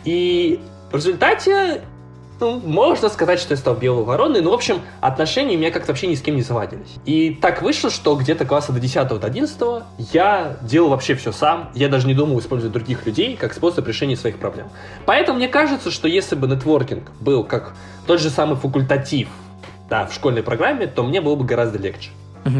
[0.04, 0.60] и
[0.90, 1.82] в результате
[2.40, 5.92] ну, можно сказать, что я стал белой вороной, но, в общем, отношения у меня как-то
[5.92, 6.96] вообще ни с кем не завадились.
[7.04, 9.60] И так вышло, что где-то класса до 10 до 11
[10.12, 14.16] я делал вообще все сам, я даже не думал использовать других людей как способ решения
[14.16, 14.68] своих проблем.
[15.06, 17.74] Поэтому мне кажется, что если бы нетворкинг был как
[18.06, 19.28] тот же самый факультатив
[19.88, 22.10] да, в школьной программе, то мне было бы гораздо легче.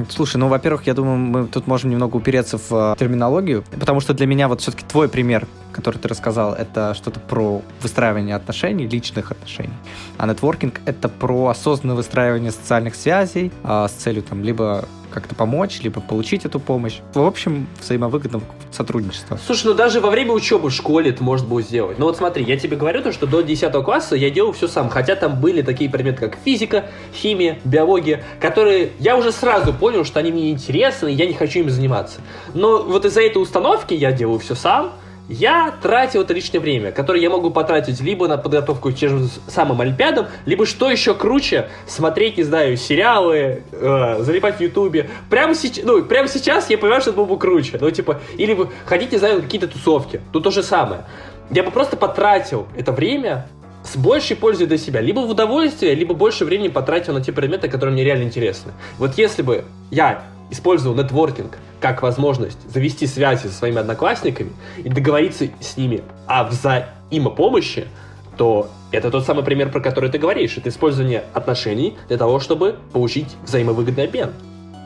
[0.08, 4.14] Слушай, ну, во-первых, я думаю, мы тут можем немного упереться в э, терминологию, потому что
[4.14, 9.30] для меня вот все-таки твой пример, который ты рассказал, это что-то про выстраивание отношений, личных
[9.30, 9.74] отношений.
[10.16, 15.80] А нетворкинг— это про осознанное выстраивание социальных связей а, с целью там либо как-то помочь,
[15.80, 16.98] либо получить эту помощь.
[17.14, 18.42] В общем, взаимовыгодном
[18.72, 19.38] сотрудничества.
[19.46, 21.98] Слушай, ну даже во время учебы в школе это может было сделать.
[21.98, 24.90] Ну вот смотри, я тебе говорю то, что до 10 класса я делал все сам,
[24.90, 30.18] хотя там были такие предметы, как физика, химия, биология, которые я уже сразу понял, что
[30.18, 32.20] они мне интересны, и я не хочу им заниматься.
[32.52, 34.92] Но вот из-за этой установки я делаю все сам,
[35.28, 39.28] я тратил это лишнее время, которое я могу потратить либо на подготовку к тем же
[39.48, 45.08] самым Олимпиадам, либо, что еще круче, смотреть, не знаю, сериалы, э, залипать в Ютубе.
[45.30, 47.78] Прямо, сейчас, ну, прямо сейчас я понимаю, что это было бы круче.
[47.80, 50.20] Ну, типа, или ходить, не знаю, на какие-то тусовки.
[50.32, 51.04] Тут то же самое.
[51.50, 53.48] Я бы просто потратил это время
[53.82, 55.00] с большей пользой для себя.
[55.00, 58.72] Либо в удовольствие, либо больше времени потратил на те предметы, которые мне реально интересны.
[58.98, 65.48] Вот если бы я использовал нетворкинг как возможность завести связи со своими одноклассниками и договориться
[65.60, 67.88] с ними о взаимопомощи,
[68.36, 70.56] то это тот самый пример, про который ты говоришь.
[70.56, 74.32] Это использование отношений для того, чтобы получить взаимовыгодный обмен.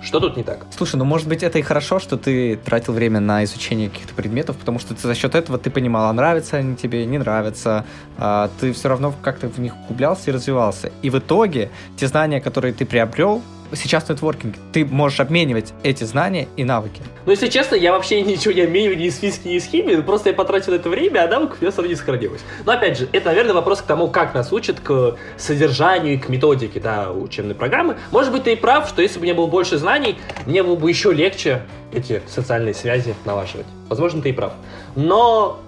[0.02, 0.66] Что тут не так?
[0.76, 4.56] Слушай, ну может быть это и хорошо, что ты тратил время на изучение каких-то предметов,
[4.56, 7.84] потому что ты, за счет этого ты понимал, а нравятся они тебе, не нравятся,
[8.16, 10.92] а, ты все равно как-то в них углублялся и развивался.
[11.02, 13.42] И в итоге те знания, которые ты приобрел,
[13.74, 17.02] сейчас нетворкинг, ты можешь обменивать эти знания и навыки.
[17.26, 20.30] Ну, если честно, я вообще ничего не обмениваю ни из физики, ни из химии, просто
[20.30, 22.40] я потратил это время, а навыков у меня сразу не сохранилось.
[22.64, 26.28] Но, опять же, это, наверное, вопрос к тому, как нас учат к содержанию и к
[26.28, 27.96] методике, да, учебной программы.
[28.10, 30.76] Может быть, ты и прав, что если бы у меня было больше знаний, мне было
[30.76, 31.62] бы еще легче
[31.92, 33.66] эти социальные связи налаживать.
[33.88, 34.52] Возможно, ты и прав.
[34.96, 35.60] Но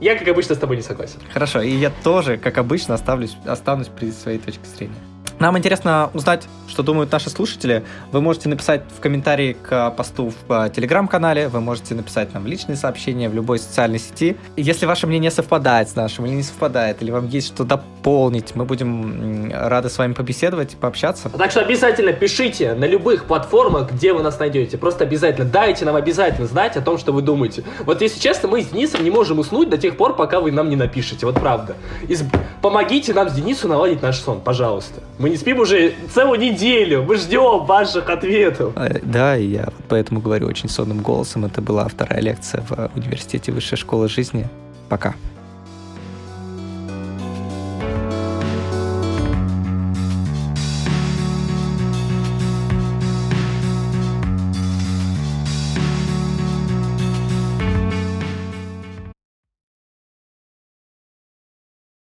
[0.00, 1.20] я, как обычно, с тобой не согласен.
[1.32, 4.96] Хорошо, и я тоже, как обычно, оставлюсь, останусь при своей точке зрения.
[5.38, 7.84] Нам интересно узнать, что думают наши слушатели.
[8.12, 13.28] Вы можете написать в комментарии к посту в телеграм-канале, вы можете написать нам личные сообщения
[13.28, 14.36] в любой социальной сети.
[14.56, 18.64] Если ваше мнение совпадает с нашим или не совпадает, или вам есть что дополнить, мы
[18.64, 21.28] будем рады с вами побеседовать, пообщаться.
[21.28, 24.78] Так что обязательно пишите на любых платформах, где вы нас найдете.
[24.78, 27.64] Просто обязательно дайте нам обязательно знать о том, что вы думаете.
[27.80, 30.70] Вот если честно, мы с Денисом не можем уснуть до тех пор, пока вы нам
[30.70, 31.26] не напишете.
[31.26, 31.76] Вот правда.
[32.08, 32.22] Из...
[32.60, 35.00] Помогите нам с Денисом наладить наш сон, пожалуйста.
[35.22, 37.04] Мы не спим уже целую неделю.
[37.04, 38.72] Мы ждем ваших ответов.
[38.74, 41.44] Э, да, и я поэтому говорю очень сонным голосом.
[41.44, 44.48] Это была вторая лекция в университете Высшей школы жизни.
[44.88, 45.14] Пока.